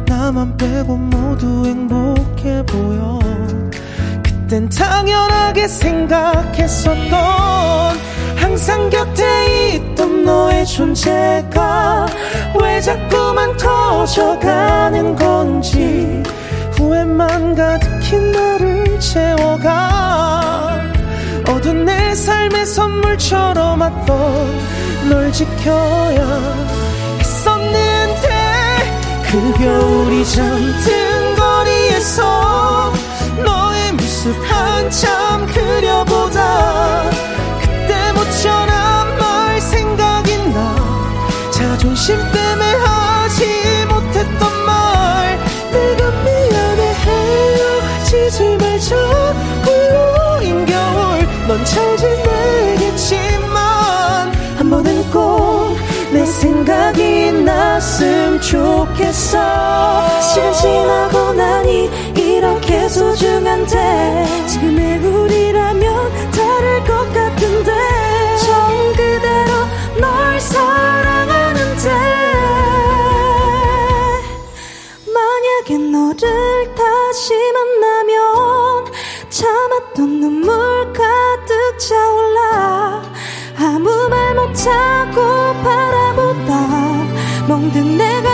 [0.06, 3.18] 나만 빼고 모두 행복해 보여.
[4.22, 7.10] 그땐 당연하게 생각했었던
[8.36, 9.93] 항상 곁에 있던
[10.24, 12.06] 너의 존재가
[12.60, 16.22] 왜 자꾸만 커져가는 건지
[16.72, 20.80] 후회만 가득히 나를 채워가
[21.48, 26.26] 어두운 내 삶의 선물처럼 왔던 널 지켜야
[27.18, 28.28] 했었는데
[29.24, 32.92] 그 겨울이 잠든 거리에서
[33.44, 37.23] 너의 모습 한참 그려보다
[42.04, 43.46] 자존심 때문에 하지
[43.88, 45.38] 못했던 말.
[45.72, 48.94] 내가 미안해 헤어지지 말자
[49.64, 51.26] 홀로인 겨울.
[51.48, 53.54] 넌 잘 지내겠지만
[54.58, 55.74] 한 번은 꼭
[56.14, 60.20] 내 생각이 났음 좋겠어.
[60.20, 67.23] 시간 지나고 나니 이렇게 소중한데 지금의 우리라면 다를 것 같은
[79.74, 83.02] 참았던 눈물 가득 차올라.
[83.56, 85.20] 아무 말 못하고
[85.62, 88.33] 바라보다 멍든 내가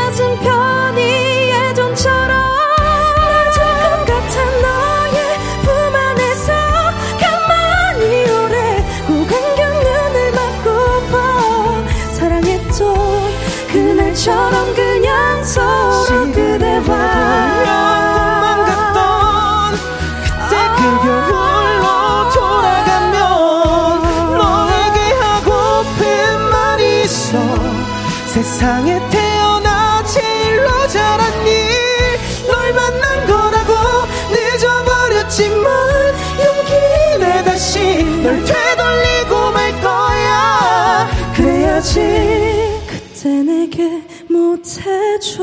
[41.80, 45.40] 그래야지 그때 내게 못해줬었던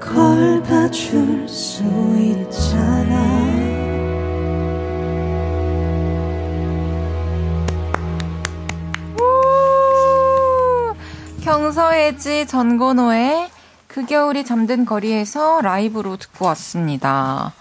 [0.00, 1.82] 걸 봐줄 수
[2.16, 3.26] 있잖아
[11.42, 13.50] 경서혜지 전건호의
[13.88, 17.54] 그 겨울이 잠든 거리에서 라이브로 듣고 왔습니다.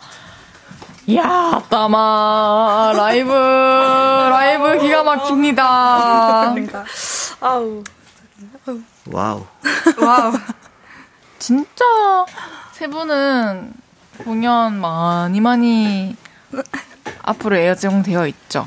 [1.07, 6.55] 이야, 따마 라이브 라이브 기가 막힙니다.
[7.41, 7.83] 아우.
[9.11, 9.45] 와우.
[10.01, 10.33] 와우.
[11.37, 11.85] 진짜
[12.71, 13.73] 세 분은
[14.23, 16.15] 공연 많이 많이
[17.21, 18.65] 앞으로 예정되어 있죠.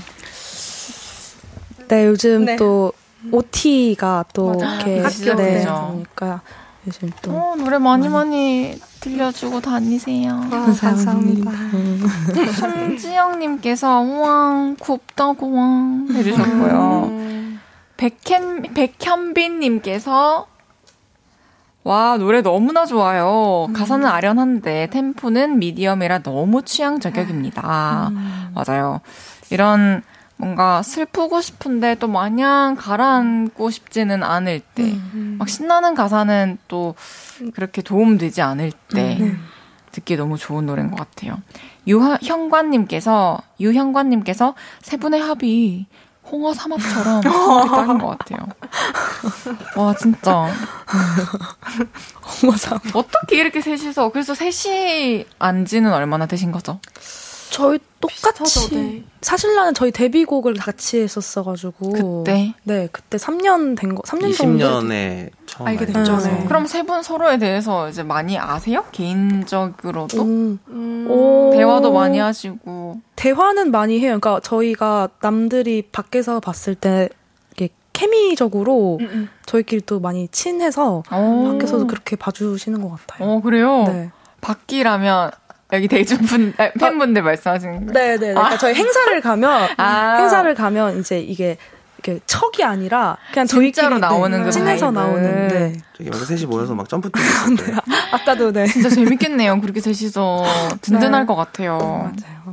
[1.89, 2.57] 네, 요즘 네.
[2.57, 2.93] 또
[3.33, 4.75] OT가 또 맞아.
[4.87, 6.43] 이렇게 학교 네, 그러니까
[6.87, 10.33] 요즘 또 어, 노래 많이 많이 들려주고 다니세요.
[10.51, 11.51] 아, 감사합니다.
[12.59, 17.05] 손지영님께서 우왕 굽다고 왕 해주셨고요.
[17.09, 17.61] 음.
[17.97, 20.47] 백현 백현빈님께서
[21.85, 23.67] 와 노래 너무나 좋아요.
[23.69, 23.73] 음.
[23.73, 28.09] 가사는 아련한데 템포는 미디엄이라 너무 취향 저격입니다.
[28.11, 28.55] 음.
[28.55, 29.01] 맞아요.
[29.51, 30.03] 이런
[30.39, 35.37] 뭔가 슬프고 싶은데 또 마냥 가라앉고 싶지는 않을 때, 음, 음.
[35.39, 36.95] 막 신나는 가사는 또
[37.55, 39.45] 그렇게 도움되지 않을 때 음,
[39.91, 41.43] 듣기 너무 좋은 노래인 것 같아요.
[41.89, 45.87] 유형관님께서, 유형관님께서 세 분의 합이
[46.31, 47.23] 홍어 삼합처럼
[47.69, 48.47] 딱인 것 같아요.
[49.77, 50.47] 와, 진짜.
[52.43, 52.95] 홍어 삼합.
[52.95, 56.79] 어떻게 이렇게 셋이서, 그래서 셋이 안 지는 얼마나 되신 거죠?
[57.51, 59.03] 저희 똑같이 네.
[59.21, 65.87] 사실 나는 저희 데뷔곡을 같이 했었어가지고 그때 네 그때 3년 된거 3년 20년에 처음 알게
[65.87, 66.17] 됐죠.
[66.19, 66.45] 네.
[66.47, 68.85] 그럼 세 분 서로에 대해서 이제 많이 아세요?
[68.93, 70.59] 개인적으로도 음.
[70.69, 71.51] 음.
[71.53, 74.19] 대화도 많이 하시고 대화는 많이 해요.
[74.21, 77.09] 그러니까 저희가 남들이 밖에서 봤을 때
[77.93, 79.29] 케미적으로 음, 음.
[79.45, 81.51] 저희끼리 또 많이 친해서 오.
[81.51, 83.29] 밖에서도 그렇게 봐주시는 것 같아요.
[83.29, 83.85] 어 그래요?
[83.89, 84.11] 네.
[84.41, 85.33] 밖이라면
[85.73, 87.93] 여기 대중분 아, 팬분들 말씀하시는 거예요?
[87.93, 88.33] 네, 네.
[88.33, 88.59] 그러니까 아.
[88.59, 90.17] 저희 행사를 가면 아.
[90.19, 91.59] 행사를 가면 이제 이게
[91.99, 95.73] 이게 척이 아니라 그냥 저희끼리 네, 나오는 네, 찐해서 나오는 네.
[95.97, 97.27] 저기 막 셋이 모여서 막 점프 뛰고
[97.57, 97.75] 네,
[98.13, 100.45] 아까도 네 진짜 재밌겠네요 그렇게 셋이서
[100.81, 101.27] 든든할 네.
[101.27, 102.53] 것 같아요 맞아요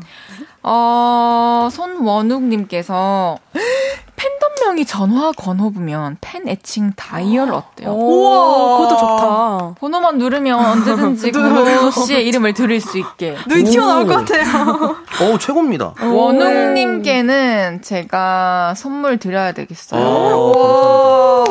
[0.67, 3.37] 어 손원욱님께서
[4.15, 7.91] 팬덤명이 전화 건호부면 팬 애칭 다이얼 어때요?
[7.91, 9.75] 우와, 그것도 좋다.
[9.79, 13.35] 번호만 누르면 언제든지 건호 씨의 이름을 들을 수 있게.
[13.47, 14.95] 눈이 튀어나올 것 같아요.
[15.31, 15.93] 오, 최고입니다.
[16.01, 20.01] 원웅님께는 제가 선물 드려야 되겠어요.
[20.01, 21.43] 오,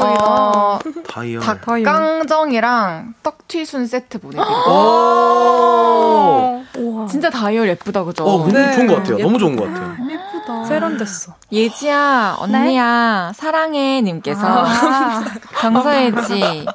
[0.00, 0.78] 어,
[1.08, 1.42] 다이얼.
[1.42, 4.56] 닭강정이랑 떡튀순 세트 보내드릴게요.
[7.08, 8.24] 진짜 다이얼 예쁘다, 그죠?
[8.24, 8.72] 어, 네.
[8.72, 9.18] 좋은 것 같아요.
[9.18, 9.96] 너무 좋은 것 같아요.
[10.10, 10.64] 예쁘다.
[10.64, 11.34] 세련됐어.
[11.52, 13.38] 예지야, 언니야, 네?
[13.38, 14.46] 사랑해, 님께서.
[14.46, 15.24] 아.
[15.60, 16.66] 경서예지.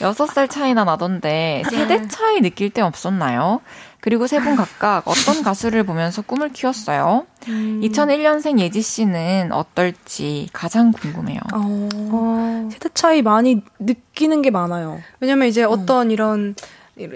[0.00, 3.60] 6살 차이나 나던데, 세대 차이 느낄 때 없었나요?
[4.08, 7.26] 그리고 세 분 각각 어떤 가수를 보면서 꿈을 키웠어요?
[7.48, 7.82] 음.
[7.84, 11.38] 2001년생 예지 씨는 어떨지 가장 궁금해요.
[11.52, 11.88] 어.
[11.94, 12.68] 어.
[12.72, 14.98] 세대 차이 많이 느끼는 게 많아요.
[15.20, 15.68] 왜냐면 이제 어.
[15.68, 16.54] 어떤 이런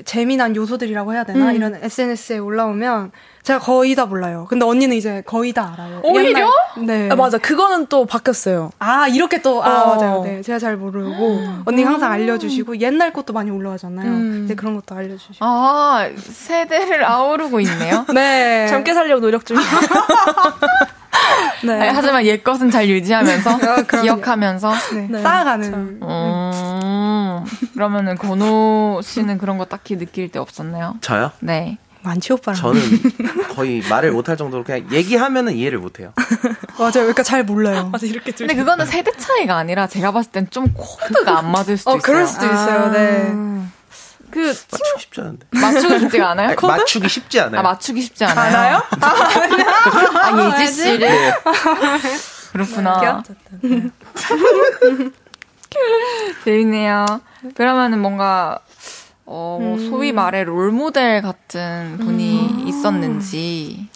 [0.05, 1.51] 재미난 요소들이라고 해야 되나?
[1.51, 1.57] 음.
[1.57, 3.11] 이런 SNS에 올라오면
[3.43, 4.47] 제가 거의 다 몰라요.
[4.49, 6.01] 근데 언니는 이제 거의 다 알아요.
[6.05, 6.49] 오히려?
[6.87, 7.09] 네.
[7.11, 7.39] 아, 맞아.
[7.39, 8.71] 그거는 또 바뀌었어요.
[8.79, 9.97] 아, 이렇게 또, 아, 어.
[9.97, 10.23] 맞아요.
[10.23, 10.43] 네.
[10.43, 11.63] 제가 잘 모르고, 음.
[11.65, 14.09] 언니가 항상 알려주시고, 옛날 것도 많이 올라가잖아요.
[14.09, 14.43] 음.
[14.45, 15.39] 이제 그런 것도 알려주시고.
[15.41, 18.07] 아, 세대를 아우르고 있네요?
[18.15, 18.69] 네.
[18.69, 19.67] 젊게 살려고 노력 중이에요.
[21.65, 21.89] 네.
[21.89, 25.09] 하지만 옛 것은 잘 유지하면서, 어, 기억하면서, 네.
[25.11, 25.23] 네.
[25.23, 25.99] 쌓아가는.
[27.45, 27.69] 음.
[27.75, 30.97] 그러면은, 건우 씨는 그런 거 딱히 느낄 때 없었나요?
[31.01, 31.33] 저요?
[31.41, 31.79] 네.
[32.05, 32.61] 많지 오빠랑.
[32.61, 32.81] 저는
[33.55, 36.13] 거의 말을 못할 정도로 그냥 얘기하면은 이해를 못해요.
[36.77, 36.93] 맞아요.
[36.95, 37.91] 그러니까 잘 몰라요.
[37.93, 38.33] 맞아 이렇게.
[38.33, 42.03] 근데 그거는 세대 차이가 아니라 제가 봤을 땐 좀 코드가 안 맞을 수도 어, 있어요.
[42.03, 42.91] 그럴 수도 있어요.
[42.91, 43.31] 네.
[43.33, 43.53] 아.
[44.33, 45.47] 그 맞추기 쉽지 않은데.
[45.51, 46.49] 맞추기 쉽지가 않아요?
[46.49, 47.61] 아니, 맞추기 쉽지 않아요.
[47.61, 48.57] 아, 맞추기 쉽지 않아요.
[48.57, 48.83] 않아요?
[50.51, 50.99] 아, 예지 씨를.
[51.09, 51.33] 네.
[52.53, 53.23] 그렇구나.
[56.45, 57.07] 재밌네요.
[57.55, 58.59] 그러면은 뭔가
[59.25, 59.89] 어, 음.
[59.89, 62.69] 소위 말해 롤 모델 같은 분이 음.
[62.69, 63.89] 있었는지.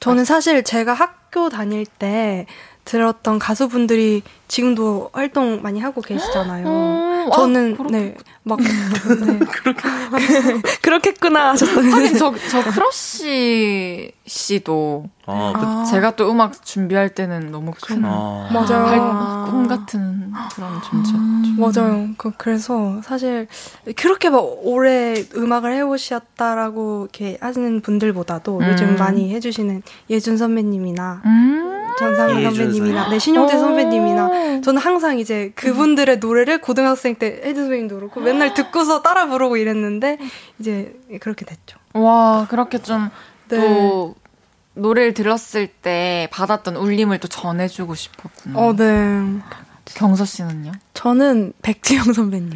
[0.00, 2.46] 저는 사실 제가 학교 다닐 때
[2.84, 6.66] 들었던 가수분들이 지금도 활동 많이 하고 계시잖아요.
[6.66, 7.26] 음.
[7.28, 8.14] 어, 저는 아, 네.
[8.44, 9.38] 막 네.
[9.40, 9.82] 그렇게
[10.82, 11.90] 그렇겠구나 하셨어요.
[11.90, 18.48] 하긴 저, 저 크러쉬 씨도 아, 그, 제가 또 음악 준비할 때는 너무 큰 아,
[18.52, 19.46] 맞아요.
[19.50, 21.16] 꿈 같은 그런 존재였죠.
[21.16, 22.08] 음, 맞아요.
[22.16, 23.48] 그, 그래서 사실
[23.96, 28.68] 그렇게 막 오래 음악을 해오셨다라고 이렇게 하시는 분들보다도 음.
[28.68, 31.72] 요즘 많이 해주시는 예준 선배님이나 음.
[31.98, 34.30] 전상근 선배님이나 네 신용재 선배님이나
[34.62, 40.18] 저는 항상 이제 그분들의 노래를 고등학생 때 헤이즈 선배님도 그렇고 맨날 듣고서 따라 부르고 이랬는데
[40.58, 41.78] 이제 그렇게 됐죠.
[41.94, 43.04] 와 그렇게 좀또
[43.48, 44.14] 네.
[44.74, 48.58] 노래를 들었을 때 받았던 울림을 또 전해주고 싶었구나.
[48.58, 49.22] 어, 네.
[49.94, 50.72] 경서 씨는요?
[50.94, 52.52] 저는 백지영 선배님.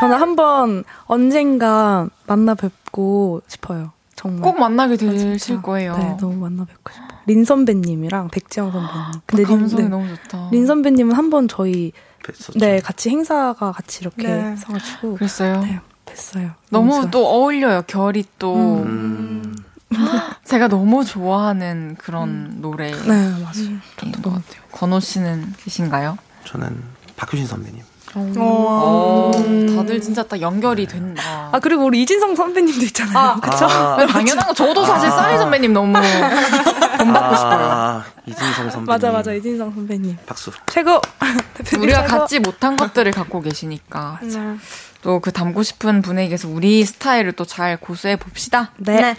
[0.00, 3.92] 저는 한번 언젠가 만나 뵙고 싶어요.
[4.22, 4.40] 정말.
[4.42, 5.96] 꼭 만나게 되실 아, 거예요.
[5.96, 7.08] 네, 너무 만나 뵙고 싶어요.
[7.26, 8.88] 린 선배님이랑 백지영 선배님.
[8.94, 9.88] 아, 근데 린, 네.
[9.88, 10.48] 너무 좋다.
[10.52, 11.92] 린 선배님은 한 번 저희
[12.22, 12.58] 뵀었죠.
[12.60, 14.56] 네 같이 행사가 같이 이렇게 네.
[14.56, 15.60] 서가지고 그랬어요.
[15.62, 16.52] 네, 뵀어요.
[16.70, 17.82] 너무, 너무 또 어울려요.
[17.86, 18.82] 결이 또.
[18.82, 19.54] 음.
[20.44, 22.58] 제가 너무 좋아하는 그런 음.
[22.60, 22.90] 노래.
[22.92, 23.78] 네 맞아요.
[24.22, 24.62] 것 같아요.
[24.70, 26.16] 건호 씨는 계신가요?
[26.44, 26.82] 저는
[27.16, 27.82] 박효신 선배님.
[28.14, 29.30] 오,
[29.76, 31.48] 다들 진짜 딱 연결이 된다.
[31.52, 33.16] 아 그리고 우리 이진성 선배님도 있잖아요.
[33.18, 33.64] 아, 그쵸?
[33.66, 34.54] 아, 당연한 거.
[34.54, 35.92] 저도 사실 아, 싸이 선배님 너무
[36.98, 37.68] 본받고 싶어요.
[37.70, 38.84] 아, 이진성 선배님.
[38.86, 40.16] 맞아 맞아 이진성 선배님.
[40.26, 40.50] 박수.
[40.70, 41.00] 최고.
[41.78, 42.18] 우리가 최고.
[42.18, 44.18] 갖지 못한 것들을 갖고 계시니까.
[44.22, 44.56] 네.
[45.02, 48.70] 또 그 담고 싶은 분에게서 우리 스타일을 또 잘 고수해 봅시다.
[48.78, 49.00] 네.
[49.00, 49.16] 네.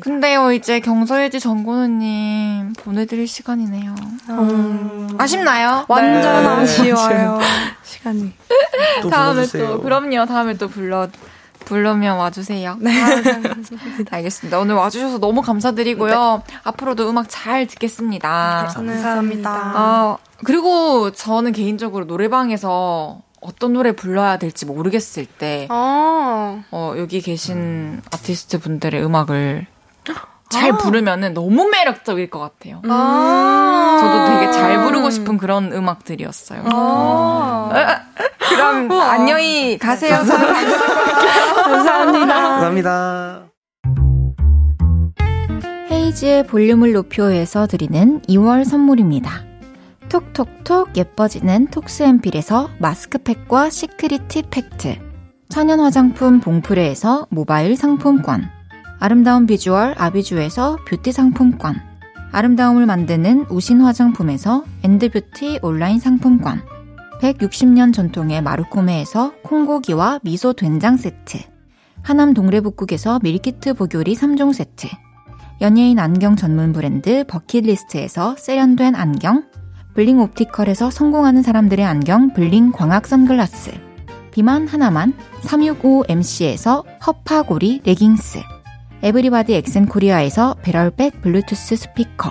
[0.00, 3.94] 근데요, 이제 경서예지 정근우님 보내드릴 시간이네요.
[4.30, 5.08] 음.
[5.18, 5.84] 아쉽나요?
[5.88, 6.48] 완전 네.
[6.48, 7.40] 아쉬워요.
[7.82, 8.32] 시간이.
[9.02, 10.24] 또 다음에 또, 그럼요.
[10.26, 11.08] 다음에 또 불러,
[11.64, 12.76] 부르면 와주세요.
[12.80, 12.92] 네.
[14.10, 14.58] 알겠습니다.
[14.58, 16.42] 오늘 와주셔서 너무 감사드리고요.
[16.46, 16.56] 네.
[16.64, 18.70] 앞으로도 음악 잘 듣겠습니다.
[18.72, 19.50] 감사합니다.
[19.50, 26.62] 아, 그리고 저는 개인적으로 노래방에서 어떤 노래 불러야 될지 모르겠을 때, 아.
[26.70, 29.66] 어, 여기 계신 아티스트 분들의 음악을
[30.50, 30.76] 잘 아.
[30.76, 32.80] 부르면은 너무 매력적일 것 같아요.
[32.88, 33.98] 아.
[34.00, 36.64] 저도 되게 잘 부르고 싶은 그런 음악들이었어요.
[36.72, 38.00] 아.
[38.48, 40.16] 그럼 안녕히 가세요.
[41.64, 42.34] 감사합니다.
[42.34, 43.42] 감사합니다.
[45.90, 49.47] 헤이즈의 볼륨을 높여서 드리는 2월 선물입니다.
[50.08, 54.98] 톡톡톡 예뻐지는 톡스앤필에서 마스크팩과 시크릿 티 팩트.
[55.48, 58.48] 천연 화장품 봉프레에서 모바일 상품권.
[58.98, 61.76] 아름다운 비주얼 아비주에서 뷰티 상품권.
[62.32, 66.62] 아름다움을 만드는 우신 화장품에서 엔드뷰티 온라인 상품권.
[67.20, 71.38] 160년 전통의 마루코메에서 콩고기와 미소 된장 세트.
[72.02, 74.88] 하남 동래복국에서 밀키트 복요리 3종 세트.
[75.60, 79.44] 연예인 안경 전문 브랜드 버킷리스트에서 세련된 안경
[79.98, 83.72] 블링 옵티컬에서 성공하는 사람들의 안경 블링 광학 선글라스.
[84.30, 85.12] 비만 하나만
[85.42, 88.38] 365MC에서 허파고리 레깅스.
[89.02, 92.30] 에브리바디 엑센코리아에서 배럴백 블루투스 스피커.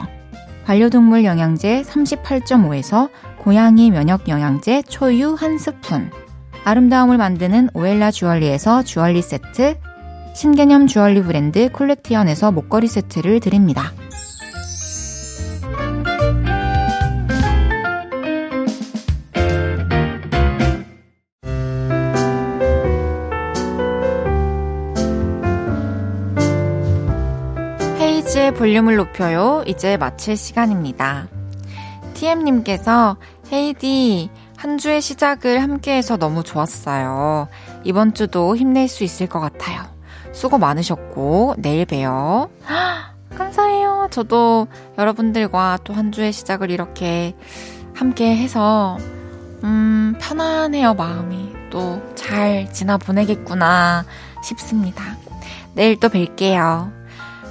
[0.63, 6.09] 반려동물 영양제 38.5에서 고양이 면역 영양제 초유 한 스푼.
[6.63, 9.75] 아름다움을 만드는 오엘라 주얼리에서 주얼리 세트.
[10.33, 13.91] 신개념 주얼리 브랜드 콜렉티언에서 목걸이 세트를 드립니다.
[28.37, 29.63] 헤이즈의 볼륨을 높여요.
[29.65, 31.27] 이제 마칠 시간입니다.
[32.13, 33.17] TM님께서
[33.51, 37.47] 헤이디 한 주의 시작을 함께해서 너무 좋았어요.
[37.83, 39.81] 이번 주도 힘낼 수 있을 것 같아요.
[40.33, 42.49] 수고 많으셨고 내일 봬요.
[43.35, 44.07] 감사해요.
[44.11, 44.67] 저도
[44.99, 47.35] 여러분들과 또 한 주의 시작을 이렇게
[47.95, 48.97] 함께 해서
[49.63, 51.53] 음, 편안해요, 마음이.
[51.71, 54.05] 또 잘 지나 보내겠구나
[54.43, 55.03] 싶습니다.
[55.73, 56.91] 내일 또 뵐게요.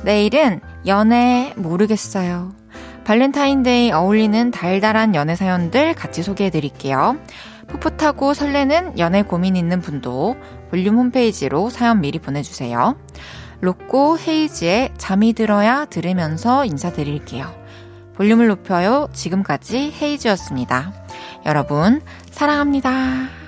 [0.05, 2.55] 내일은 연애 모르겠어요.
[3.05, 7.17] 발렌타인데이 어울리는 달달한 연애 사연들 같이 소개해 드릴게요.
[7.69, 10.37] 풋풋하고 설레는 연애 고민 있는 분도
[10.71, 12.97] 볼륨 홈페이지로 사연 미리 보내주세요.
[13.61, 17.47] 로꼬 헤이즈의 잠이 들어야 들으면서 인사드릴게요.
[18.15, 19.09] 볼륨을 높여요.
[19.13, 20.93] 지금까지 헤이즈였습니다.
[21.45, 22.01] 여러분,
[22.31, 23.46] 사랑합니다.